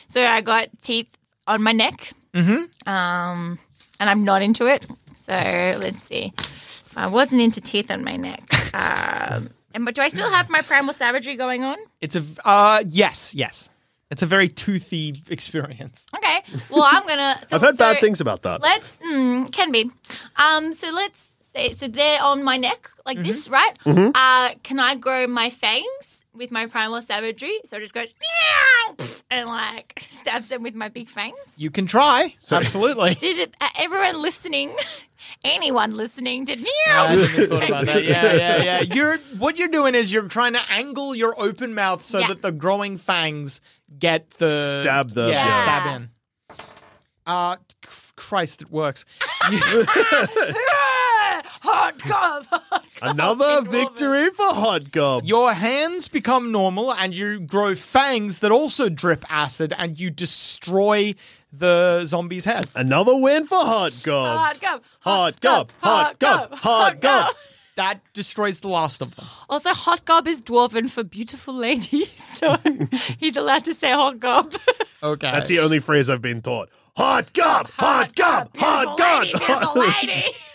so 0.08 0.24
I 0.26 0.40
got 0.40 0.68
teeth 0.80 1.16
on 1.46 1.62
my 1.62 1.70
neck. 1.70 2.12
Mm-hmm. 2.34 2.88
Um, 2.88 3.58
and 3.98 4.10
I'm 4.10 4.24
not 4.24 4.42
into 4.42 4.66
it. 4.66 4.86
So 5.14 5.32
let's 5.32 6.02
see. 6.02 6.32
I 6.96 7.06
wasn't 7.08 7.40
into 7.40 7.60
teeth 7.60 7.90
on 7.90 8.04
my 8.04 8.16
neck. 8.16 8.42
Um, 8.72 9.50
and 9.74 9.84
but 9.84 9.94
do 9.96 10.02
I 10.02 10.08
still 10.08 10.30
have 10.30 10.48
my 10.48 10.62
primal 10.62 10.94
savagery 10.94 11.34
going 11.34 11.64
on? 11.64 11.76
It's 12.00 12.14
a 12.16 12.22
uh 12.44 12.84
yes, 12.86 13.34
yes. 13.34 13.68
It's 14.12 14.22
a 14.22 14.26
very 14.26 14.48
toothy 14.48 15.22
experience. 15.28 16.06
Okay. 16.16 16.38
Well, 16.70 16.84
I'm 16.86 17.04
gonna. 17.06 17.36
So, 17.48 17.56
I've 17.56 17.62
heard 17.62 17.76
so 17.76 17.84
bad 17.92 18.00
things 18.00 18.20
about 18.20 18.42
that. 18.42 18.60
Let's 18.60 18.98
mm, 18.98 19.50
can 19.52 19.72
be. 19.72 19.90
Um. 20.36 20.72
So 20.72 20.90
let's 20.92 21.26
say 21.52 21.74
so 21.74 21.88
they're 21.88 22.22
on 22.22 22.42
my 22.44 22.56
neck 22.58 22.90
like 23.06 23.18
this, 23.18 23.48
Mm-hmm. 23.48 24.00
right? 24.00 24.12
Uh, 24.14 24.54
can 24.62 24.78
I 24.78 24.94
grow 24.94 25.26
my 25.26 25.50
fangs 25.50 26.09
with 26.34 26.50
my 26.50 26.66
primal 26.66 27.02
savagery? 27.02 27.58
So 27.64 27.76
it 27.76 27.80
just 27.80 27.94
goes 27.94 28.08
meow, 28.20 28.96
and 29.30 29.48
like 29.48 29.94
stabs 30.00 30.48
them 30.48 30.62
with 30.62 30.74
my 30.74 30.88
big 30.88 31.08
fangs. 31.08 31.54
You 31.56 31.70
can 31.70 31.86
try. 31.86 32.34
Absolutely. 32.50 33.14
Did 33.14 33.38
it, 33.38 33.54
uh, 33.60 33.68
everyone 33.78 34.20
listening, 34.22 34.74
anyone 35.44 35.96
listening, 35.96 36.44
did 36.44 36.60
meow? 36.60 37.06
Hadn't 37.06 37.48
thought 37.48 37.64
about 37.68 37.86
that. 37.86 38.04
Yeah, 38.10 38.34
yeah, 38.34 38.62
yeah. 38.62 38.80
You're 38.94 39.18
what 39.38 39.58
you're 39.58 39.68
doing 39.68 39.94
is 39.94 40.12
you're 40.12 40.28
trying 40.28 40.52
to 40.54 40.62
angle 40.70 41.14
your 41.14 41.34
open 41.40 41.74
mouth 41.74 42.02
so 42.02 42.18
Yeah. 42.20 42.28
that 42.28 42.42
the 42.42 42.52
growing 42.52 42.96
fangs 42.98 43.60
get 43.98 44.30
the 44.32 44.80
Stab 44.82 45.10
the- 45.10 45.28
yeah, 45.28 45.46
Yeah. 45.46 45.62
stab 45.62 45.96
in. 46.00 46.10
Uh, 47.26 47.56
c- 47.84 48.12
Christ, 48.16 48.62
it 48.62 48.70
works. 48.70 49.04
Hot 51.72 52.02
gob, 52.02 52.46
hot 52.46 52.88
gob. 53.00 53.10
Another 53.12 53.62
victory 53.62 54.30
for 54.30 54.46
Hot 54.54 54.90
Gob. 54.90 55.24
Your 55.24 55.52
hands 55.52 56.08
become 56.08 56.50
normal, 56.50 56.92
and 56.92 57.14
you 57.14 57.38
grow 57.40 57.74
fangs 57.76 58.40
that 58.40 58.50
also 58.50 58.88
drip 58.88 59.24
acid, 59.30 59.72
and 59.78 59.98
you 59.98 60.10
destroy 60.10 61.14
the 61.52 62.04
zombie's 62.06 62.44
head. 62.44 62.68
Another 62.74 63.16
win 63.16 63.46
for 63.46 63.58
Hot 63.58 63.92
Gob. 64.02 64.36
Hot 64.38 64.60
gob, 64.60 64.82
Hot 65.00 65.40
Gob, 65.40 65.70
Hot 65.80 66.18
Gob, 66.18 66.54
Hot 66.54 67.00
Gob. 67.00 67.34
That 67.76 68.00
destroys 68.14 68.60
the 68.60 68.68
last 68.68 69.00
of 69.00 69.14
them. 69.14 69.26
Also, 69.48 69.70
hot 69.72 70.04
gob 70.04 70.26
is 70.26 70.42
dwarven 70.42 70.90
for 70.90 71.02
beautiful 71.04 71.54
ladies, 71.54 72.12
so 72.22 72.56
he's 73.18 73.36
allowed 73.36 73.64
to 73.64 73.74
say 73.74 73.92
hot 73.92 74.18
gob. 74.20 74.54
Okay, 75.02 75.30
That's 75.30 75.48
the 75.48 75.60
only 75.60 75.78
phrase 75.78 76.10
I've 76.10 76.20
been 76.20 76.42
taught. 76.42 76.68
Hot 76.96 77.32
Gob, 77.32 77.70
Hot 77.78 78.14
Gob, 78.16 78.54
Hot 78.58 78.98
Gob. 78.98 79.22
lady, 79.22 79.38
beautiful 79.38 79.74
lady. 79.80 80.24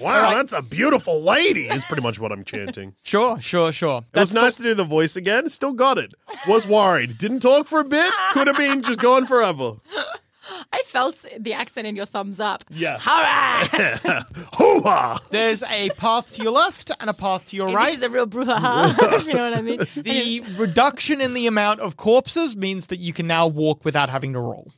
Wow, 0.00 0.34
that's 0.34 0.52
a 0.52 0.62
beautiful 0.62 1.22
lady, 1.22 1.68
is 1.68 1.84
pretty 1.84 2.02
much 2.02 2.18
what 2.18 2.32
I'm 2.32 2.44
chanting. 2.44 2.94
Sure, 3.02 3.40
sure, 3.40 3.72
sure. 3.72 4.04
It 4.14 4.20
was 4.20 4.32
nice 4.34 4.56
to 4.56 4.62
do 4.62 4.74
the 4.74 4.84
voice 4.84 5.16
again. 5.16 5.48
Still 5.48 5.72
got 5.72 5.98
it. 5.98 6.12
Was 6.46 6.66
worried. 6.66 7.16
Didn't 7.18 7.40
talk 7.40 7.66
for 7.66 7.80
a 7.80 7.84
bit. 7.84 8.12
Could 8.32 8.46
have 8.46 8.56
been 8.56 8.82
just 8.82 9.00
gone 9.00 9.26
forever. 9.26 9.74
I 10.72 10.80
felt 10.86 11.24
the 11.38 11.52
accent 11.52 11.86
in 11.86 11.94
your 11.96 12.06
thumbs 12.06 12.40
up. 12.40 12.64
Yeah. 12.70 12.98
All 13.06 13.20
right. 13.22 13.68
Hoo-ha! 14.56 15.18
There's 15.30 15.62
a 15.62 15.90
path 15.90 16.32
to 16.34 16.42
your 16.42 16.52
left 16.52 16.90
and 17.00 17.10
a 17.10 17.12
path 17.14 17.44
to 17.46 17.56
your 17.56 17.66
This 17.68 17.76
right. 17.76 17.92
is 17.94 18.02
a 18.02 18.08
real 18.08 18.26
brouhaha. 18.26 18.94
if 19.14 19.26
you 19.26 19.34
know 19.34 19.50
what 19.50 19.58
I 19.58 19.62
mean? 19.62 19.80
The 19.94 20.42
reduction 20.56 21.20
in 21.20 21.34
the 21.34 21.46
amount 21.46 21.80
of 21.80 21.96
corpses 21.98 22.56
means 22.56 22.86
that 22.86 22.98
you 22.98 23.12
can 23.12 23.26
now 23.26 23.46
walk 23.46 23.84
without 23.84 24.08
having 24.08 24.32
to 24.32 24.40
roll. 24.40 24.72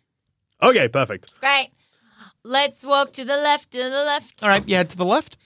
Okay, 0.62 0.88
perfect. 0.88 1.32
Great. 1.40 1.70
Let's 2.44 2.84
walk 2.84 3.12
to 3.12 3.24
the 3.24 3.36
left, 3.36 3.70
to 3.72 3.78
the 3.78 3.90
left. 4.04 4.42
All 4.42 4.48
right, 4.48 4.66
yeah, 4.66 4.82
to 4.82 4.96
the 4.96 5.04
left. 5.04 5.36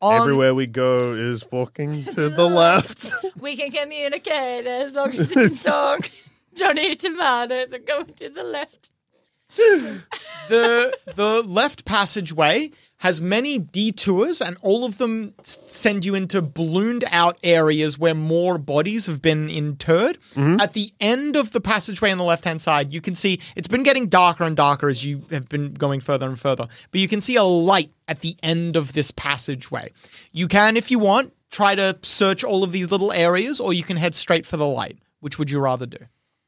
On, 0.00 0.20
Everywhere 0.20 0.54
we 0.54 0.66
go 0.66 1.14
is 1.14 1.44
walking 1.50 2.04
to 2.14 2.28
the 2.28 2.48
left. 2.48 3.12
We 3.40 3.56
can 3.56 3.70
communicate 3.70 4.66
as 4.66 4.94
long 4.94 5.08
as 5.10 5.30
it's 5.30 5.36
in 5.36 5.54
song. 5.54 6.00
Don't 6.54 6.78
eat 6.78 7.00
tomatoes. 7.00 7.72
I'm 7.72 7.84
going 7.84 8.12
to 8.14 8.28
the 8.28 8.42
left. 8.42 8.90
the 10.48 10.96
the 11.14 11.42
left 11.46 11.84
passageway 11.84 12.70
has 13.04 13.20
many 13.20 13.58
detours 13.58 14.40
and 14.40 14.56
all 14.62 14.86
of 14.86 14.96
them 14.96 15.34
send 15.42 16.06
you 16.06 16.14
into 16.14 16.40
ballooned 16.40 17.04
out 17.10 17.38
areas 17.42 17.98
where 17.98 18.14
more 18.14 18.56
bodies 18.56 19.06
have 19.08 19.20
been 19.20 19.50
interred. 19.50 20.18
Mm-hmm. 20.32 20.58
At 20.58 20.72
the 20.72 20.90
end 21.00 21.36
of 21.36 21.50
the 21.50 21.60
passageway 21.60 22.12
on 22.12 22.16
the 22.16 22.24
left 22.24 22.46
hand 22.46 22.62
side, 22.62 22.90
you 22.90 23.02
can 23.02 23.14
see 23.14 23.40
it's 23.56 23.68
been 23.68 23.82
getting 23.82 24.08
darker 24.08 24.42
and 24.44 24.56
darker 24.56 24.88
as 24.88 25.04
you 25.04 25.22
have 25.30 25.50
been 25.50 25.74
going 25.74 26.00
further 26.00 26.26
and 26.26 26.40
further. 26.40 26.66
But 26.92 27.00
you 27.02 27.06
can 27.06 27.20
see 27.20 27.36
a 27.36 27.42
light 27.42 27.92
at 28.08 28.20
the 28.20 28.38
end 28.42 28.74
of 28.74 28.94
this 28.94 29.10
passageway. 29.10 29.92
You 30.32 30.48
can, 30.48 30.78
if 30.78 30.90
you 30.90 30.98
want, 30.98 31.34
try 31.50 31.74
to 31.74 31.98
search 32.00 32.42
all 32.42 32.64
of 32.64 32.72
these 32.72 32.90
little 32.90 33.12
areas, 33.12 33.60
or 33.60 33.74
you 33.74 33.82
can 33.82 33.98
head 33.98 34.14
straight 34.14 34.46
for 34.46 34.56
the 34.56 34.66
light. 34.66 34.98
Which 35.20 35.38
would 35.38 35.50
you 35.50 35.58
rather 35.58 35.84
do? 35.84 35.98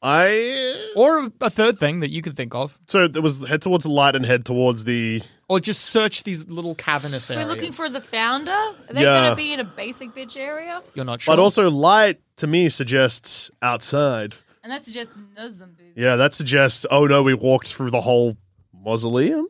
I 0.03 0.91
Or 0.95 1.31
a 1.41 1.51
third 1.51 1.79
thing 1.79 2.01
that 2.01 2.11
you 2.11 2.23
could 2.23 2.37
think 2.37 2.55
of. 2.55 2.79
so 2.87 3.09
there 3.09 3.23
was 3.23 3.47
head 3.47 3.63
towards 3.63 3.85
the 3.85 3.91
light 3.91 4.15
and 4.15 4.25
head 4.25 4.45
towards 4.45 4.85
the. 4.85 5.23
Or 5.49 5.59
just 5.61 5.85
search 5.87 6.25
these 6.25 6.47
little 6.49 6.75
cavernous 6.75 7.25
So 7.25 7.35
areas. 7.35 7.49
we're 7.49 7.55
looking 7.55 7.73
for 7.73 7.89
the 7.89 8.01
founder. 8.01 8.51
Are 8.51 8.75
they 8.91 9.03
Yeah. 9.03 9.21
going 9.25 9.31
to 9.31 9.37
be 9.37 9.53
in 9.53 9.61
a 9.61 9.65
basic 9.65 10.15
bitch 10.15 10.37
area? 10.37 10.83
You're 10.95 11.05
not 11.05 11.21
sure. 11.23 11.33
But 11.35 11.41
also, 11.43 11.71
light 11.71 12.21
to 12.37 12.47
me 12.47 12.69
suggests 12.69 13.51
outside. 13.63 14.35
And 14.63 14.71
that's 14.73 14.93
just 14.93 15.11
no 15.37 15.49
zombies. 15.49 15.93
Yeah, 15.97 16.17
that 16.17 16.35
suggests. 16.35 16.85
Oh 16.91 17.07
no, 17.07 17.23
we 17.23 17.35
walked 17.35 17.69
through 17.69 17.91
the 17.91 18.01
whole 18.03 18.37
mausoleum. 18.75 19.47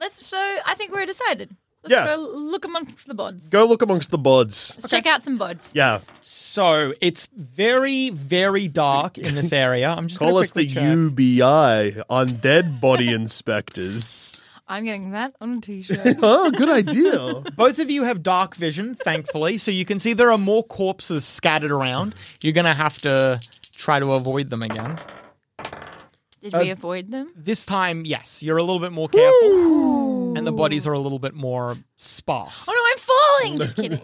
Let's. 0.00 0.24
So 0.24 0.36
I 0.38 0.74
think 0.74 0.92
we're 0.92 1.06
decided. 1.06 1.56
Let's 1.88 2.06
Yeah. 2.08 2.16
go 2.16 2.20
look 2.34 2.64
amongst 2.64 3.06
the 3.06 3.14
bods. 3.14 3.50
Go 3.50 3.64
look 3.66 3.82
amongst 3.82 4.10
the 4.10 4.18
buds. 4.18 4.74
Let's 4.76 4.90
check 4.90 5.06
out 5.06 5.22
some 5.22 5.38
bods. 5.38 5.70
Yeah, 5.74 6.00
So 6.22 6.92
it's 7.00 7.28
very, 7.36 8.10
very 8.10 8.68
dark 8.68 9.18
in 9.18 9.34
this 9.34 9.52
area. 9.52 9.88
I'm 9.90 10.08
just 10.08 10.18
call 10.18 10.38
us 10.38 10.48
the 10.50 10.66
quickly 10.66 10.74
check. 10.74 10.82
UBI, 10.82 12.02
Undead 12.10 12.80
Body 12.80 13.08
Inspectors. 13.12 14.42
I'm 14.70 14.84
getting 14.84 15.12
that 15.12 15.34
on 15.40 15.54
a 15.54 15.60
t-shirt. 15.62 16.16
Oh, 16.22 16.50
good 16.50 16.68
idea. 16.68 17.42
Both 17.56 17.78
of 17.78 17.90
you 17.90 18.04
have 18.04 18.22
dark 18.22 18.54
vision, 18.54 18.96
thankfully, 18.96 19.56
so 19.56 19.70
you 19.70 19.86
can 19.86 19.98
see 19.98 20.12
there 20.12 20.30
are 20.30 20.36
more 20.36 20.62
corpses 20.62 21.24
scattered 21.24 21.70
around. 21.72 22.14
You're 22.42 22.52
gonna 22.52 22.74
have 22.74 22.98
to 23.00 23.40
try 23.74 23.98
to 23.98 24.12
avoid 24.12 24.50
them 24.50 24.62
again. 24.62 24.98
Did 26.42 26.54
Uh, 26.54 26.58
we 26.60 26.70
avoid 26.70 27.10
them? 27.10 27.28
This 27.34 27.64
time, 27.66 28.04
yes, 28.04 28.42
you're 28.42 28.58
a 28.58 28.62
little 28.62 28.78
bit 28.78 28.92
more 28.92 29.08
careful, 29.08 29.48
and 30.36 30.46
the 30.46 30.52
bodies 30.52 30.86
are 30.86 30.92
a 30.92 30.98
little 30.98 31.18
bit 31.18 31.34
more 31.34 31.76
sparse. 31.96 32.68
Oh 32.68 32.72
no, 32.72 32.82
I'm 32.90 32.98
falling. 32.98 33.58
Just 33.58 33.76
kidding. 33.80 34.00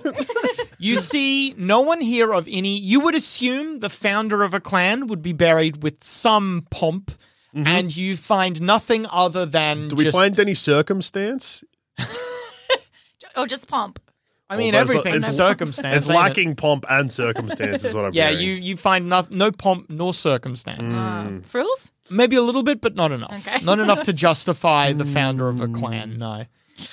You 0.79 0.97
see 0.99 1.55
no 1.57 1.81
one 1.81 2.01
here 2.01 2.33
of 2.33 2.47
any. 2.51 2.79
You 2.79 3.01
would 3.01 3.15
assume 3.15 3.81
the 3.81 3.91
founder 3.91 4.43
of 4.43 4.55
a 4.55 4.61
clan 4.61 5.07
would 5.09 5.23
be 5.23 5.33
buried 5.33 5.83
with 5.83 6.03
some 6.03 6.63
pomp, 6.71 7.11
and 7.55 7.95
you 7.97 8.17
find 8.17 8.61
nothing 8.61 9.07
other 9.11 9.47
than. 9.47 9.79
Mm-hmm. 9.79 9.89
Do 9.89 9.97
we 9.97 10.05
just- 10.05 10.17
find 10.17 10.39
any 10.41 10.55
circumstance? 10.55 11.63
oh, 13.37 13.47
just 13.47 13.69
pomp. 13.69 14.01
I 14.55 14.59
mean, 14.59 14.73
Well, 14.75 14.85
there's 14.85 14.97
a- 14.97 14.99
everything's 15.01 15.25
it's- 15.25 15.37
circumstance. 15.37 15.97
It's 15.97 16.07
ain't 16.07 16.15
it? 16.17 16.21
lacking 16.21 16.57
pomp 16.57 16.85
and 16.89 17.11
circumstance, 17.13 17.85
is 17.85 17.95
what 17.95 18.07
I'm 18.07 18.13
Yeah, 18.15 18.31
hearing. 18.31 18.45
you 18.47 18.53
you 18.55 18.77
find 18.77 19.09
no, 19.09 19.27
no 19.31 19.51
pomp 19.53 19.91
nor 19.91 20.15
circumstance. 20.15 20.95
Mm. 20.95 21.39
Uh, 21.39 21.47
frills? 21.49 21.93
Maybe 22.11 22.37
a 22.37 22.43
little 22.43 22.63
bit, 22.63 22.81
but 22.81 22.95
not 22.95 23.13
enough. 23.13 23.47
Okay. 23.49 23.65
Not 23.65 23.79
enough 23.81 24.03
to 24.05 24.13
justify 24.13 24.93
the 24.93 25.05
founder 25.07 25.49
of 25.49 25.61
a 25.61 25.69
clan. 25.69 26.19
No. 26.19 26.45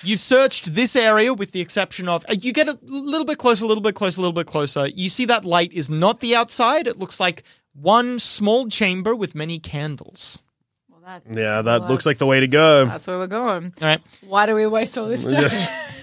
You 0.04 0.16
searched 0.16 0.76
this 0.76 0.96
area 0.96 1.34
with 1.34 1.52
the 1.54 1.60
exception 1.62 2.08
of. 2.08 2.24
uh, 2.30 2.36
You 2.40 2.54
get 2.54 2.68
a 2.68 2.78
little 2.84 3.26
bit 3.26 3.38
closer, 3.40 3.66
a 3.66 3.68
little 3.68 3.82
bit 3.82 3.96
closer, 3.96 4.20
a 4.20 4.22
little 4.22 4.32
bit 4.34 4.46
closer. 4.48 4.88
You 4.88 5.10
see 5.10 5.26
that 5.26 5.44
light 5.44 5.72
is 5.74 5.90
not 5.90 6.20
the 6.20 6.36
outside. 6.36 6.86
It 6.88 6.98
looks 7.00 7.20
like 7.20 7.44
one 7.74 8.20
small 8.20 8.68
chamber 8.70 9.16
with 9.16 9.34
many 9.34 9.58
candles. 9.60 10.42
Well, 10.90 11.00
that, 11.06 11.24
yeah, 11.36 11.62
that 11.64 11.82
well, 11.82 11.90
looks 11.90 12.06
like 12.06 12.20
the 12.20 12.28
way 12.28 12.40
to 12.42 12.48
go. 12.48 12.86
That's 12.86 13.08
where 13.08 13.18
we're 13.18 13.28
going. 13.28 13.74
All 13.82 13.88
right. 13.88 14.02
Why 14.22 14.46
do 14.46 14.54
we 14.56 14.68
waste 14.68 14.98
all 15.00 15.08
this 15.08 15.24
time? 15.26 15.42
Yes. 15.42 15.68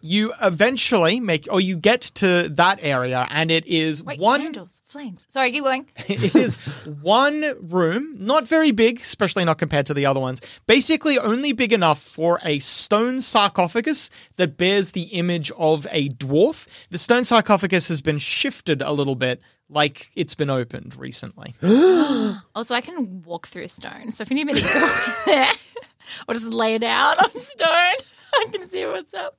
You 0.00 0.32
eventually 0.42 1.20
make, 1.20 1.46
or 1.50 1.60
you 1.60 1.76
get 1.76 2.02
to 2.16 2.48
that 2.50 2.78
area, 2.82 3.26
and 3.30 3.50
it 3.50 3.66
is 3.66 4.02
Wait, 4.02 4.18
one. 4.20 4.40
candles, 4.40 4.80
flames. 4.88 5.26
Sorry, 5.28 5.52
keep 5.52 5.62
going. 5.64 5.86
it 6.08 6.34
is 6.34 6.56
one 7.02 7.54
room, 7.60 8.16
not 8.18 8.46
very 8.48 8.72
big, 8.72 9.00
especially 9.00 9.44
not 9.44 9.58
compared 9.58 9.86
to 9.86 9.94
the 9.94 10.06
other 10.06 10.20
ones. 10.20 10.40
Basically, 10.66 11.18
only 11.18 11.52
big 11.52 11.72
enough 11.72 12.00
for 12.00 12.40
a 12.44 12.58
stone 12.58 13.20
sarcophagus 13.20 14.10
that 14.36 14.56
bears 14.56 14.92
the 14.92 15.02
image 15.04 15.50
of 15.56 15.86
a 15.90 16.08
dwarf. 16.10 16.66
The 16.90 16.98
stone 16.98 17.24
sarcophagus 17.24 17.88
has 17.88 18.00
been 18.00 18.18
shifted 18.18 18.82
a 18.82 18.92
little 18.92 19.14
bit, 19.14 19.40
like 19.68 20.10
it's 20.16 20.34
been 20.34 20.50
opened 20.50 20.96
recently. 20.96 21.54
Also, 22.54 22.74
I 22.74 22.80
can 22.80 23.22
walk 23.22 23.46
through 23.48 23.68
stone. 23.68 24.10
So 24.12 24.22
if 24.22 24.30
you 24.30 24.36
need 24.36 24.44
me 24.46 24.54
to 24.54 24.60
go 24.60 24.94
there 25.26 25.52
or 26.28 26.34
just 26.34 26.52
lay 26.52 26.76
down 26.78 27.18
on 27.18 27.36
stone, 27.38 27.94
I 28.34 28.46
can 28.52 28.68
see 28.68 28.84
what's 28.86 29.14
up. 29.14 29.36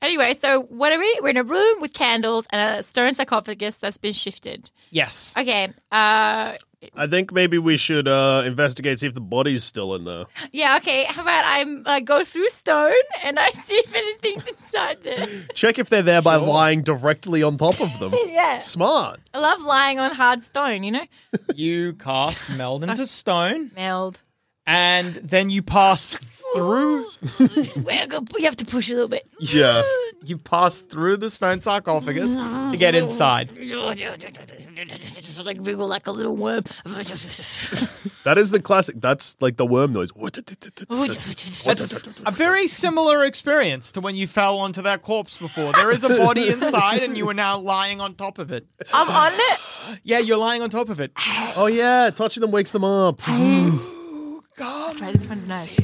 Anyway, 0.00 0.34
so 0.34 0.62
what 0.64 0.92
are 0.92 0.98
we? 0.98 1.18
We're 1.22 1.30
in 1.30 1.36
a 1.36 1.42
room 1.42 1.80
with 1.80 1.92
candles 1.92 2.46
and 2.50 2.78
a 2.78 2.82
stone 2.84 3.14
sarcophagus 3.14 3.78
that's 3.78 3.98
been 3.98 4.12
shifted. 4.12 4.70
yes. 4.90 5.34
Okay. 5.36 5.64
Uh, 5.90 6.54
I 6.94 7.08
think 7.08 7.32
maybe 7.32 7.58
we 7.58 7.76
should 7.76 8.06
uh, 8.06 8.44
investigate, 8.46 9.00
see 9.00 9.08
if 9.08 9.14
the 9.14 9.20
body's 9.20 9.64
still 9.64 9.96
in 9.96 10.04
there. 10.04 10.26
yeah. 10.52 10.76
Okay. 10.76 11.02
How 11.04 11.22
about 11.22 11.44
I 11.44 11.64
uh, 11.96 11.98
go 12.00 12.22
through 12.22 12.48
stone 12.50 12.92
and 13.24 13.40
I 13.40 13.50
see 13.66 13.74
if 13.74 13.92
anything's 13.92 14.46
inside 14.46 15.02
there? 15.02 15.26
Check 15.54 15.80
if 15.80 15.90
they're 15.90 16.02
there 16.02 16.22
by 16.22 16.36
lying 16.36 16.82
directly 16.82 17.42
on 17.42 17.58
top 17.58 17.80
of 17.80 17.98
them. 17.98 18.14
Yeah. 18.28 18.60
Smart. 18.60 19.18
I 19.34 19.40
love 19.40 19.62
lying 19.62 19.98
on 19.98 20.14
hard 20.14 20.44
stone. 20.44 20.84
You 20.84 20.92
know, 20.92 21.06
You 21.56 21.94
cast 21.94 22.48
meld 22.50 22.84
into 22.84 23.04
stone, 23.08 23.72
meld. 23.74 24.22
And 24.68 25.14
then 25.14 25.48
you 25.48 25.62
pass 25.62 26.14
through. 26.54 27.04
Well, 27.82 28.06
go- 28.06 28.24
you 28.36 28.44
have 28.44 28.56
to 28.56 28.66
push 28.66 28.90
a 28.90 28.94
little 28.94 29.08
bit. 29.08 29.26
Yeah. 29.40 29.82
You 30.22 30.36
pass 30.36 30.78
through 30.78 31.16
the 31.16 31.30
stone 31.30 31.60
sarcophagus 31.60 32.34
to 32.34 32.76
get 32.78 32.94
inside. 32.94 33.50
like 35.44 35.60
wiggle 35.60 35.88
like 35.88 36.06
a 36.06 36.10
little 36.10 36.36
worm. 36.36 36.64
That 38.24 38.36
is 38.36 38.50
the 38.50 38.60
classic. 38.60 38.96
That's 38.98 39.36
like 39.40 39.56
the 39.56 39.64
worm 39.64 39.92
noise. 39.94 40.10
That's 41.64 42.06
a 42.26 42.30
very 42.30 42.66
similar 42.66 43.24
experience 43.24 43.92
to 43.92 44.00
when 44.00 44.16
you 44.16 44.26
fell 44.26 44.58
onto 44.58 44.82
that 44.82 45.00
corpse 45.02 45.38
before. 45.38 45.72
There 45.72 45.90
is 45.90 46.04
a 46.04 46.10
body 46.10 46.48
inside, 46.48 47.02
and 47.02 47.16
you 47.16 47.28
are 47.30 47.34
now 47.34 47.58
lying 47.58 48.00
on 48.02 48.14
top 48.14 48.38
of 48.38 48.52
it. 48.52 48.66
I'm 48.92 49.08
on 49.08 49.32
it. 49.34 49.60
Yeah, 50.02 50.18
you're 50.18 50.36
lying 50.36 50.60
on 50.60 50.68
top 50.68 50.90
of 50.90 51.00
it. 51.00 51.12
Oh 51.56 51.68
yeah, 51.72 52.10
touching 52.10 52.42
them 52.42 52.50
wakes 52.50 52.72
them 52.72 52.84
up. 52.84 53.22
That's 54.58 55.00
right. 55.00 55.14
This 55.14 55.28
one's 55.28 55.46
nice. 55.46 55.76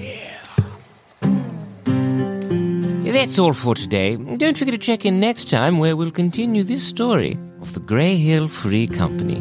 That's 3.14 3.38
all 3.38 3.52
for 3.52 3.74
today. 3.74 4.16
Don't 4.16 4.58
forget 4.58 4.72
to 4.72 4.78
check 4.78 5.06
in 5.06 5.20
next 5.20 5.48
time 5.48 5.78
where 5.78 5.96
we'll 5.96 6.10
continue 6.10 6.64
this 6.64 6.86
story 6.86 7.38
of 7.60 7.72
the 7.72 7.80
Grey 7.80 8.16
Hill 8.16 8.48
Free 8.48 8.86
Company. 8.86 9.40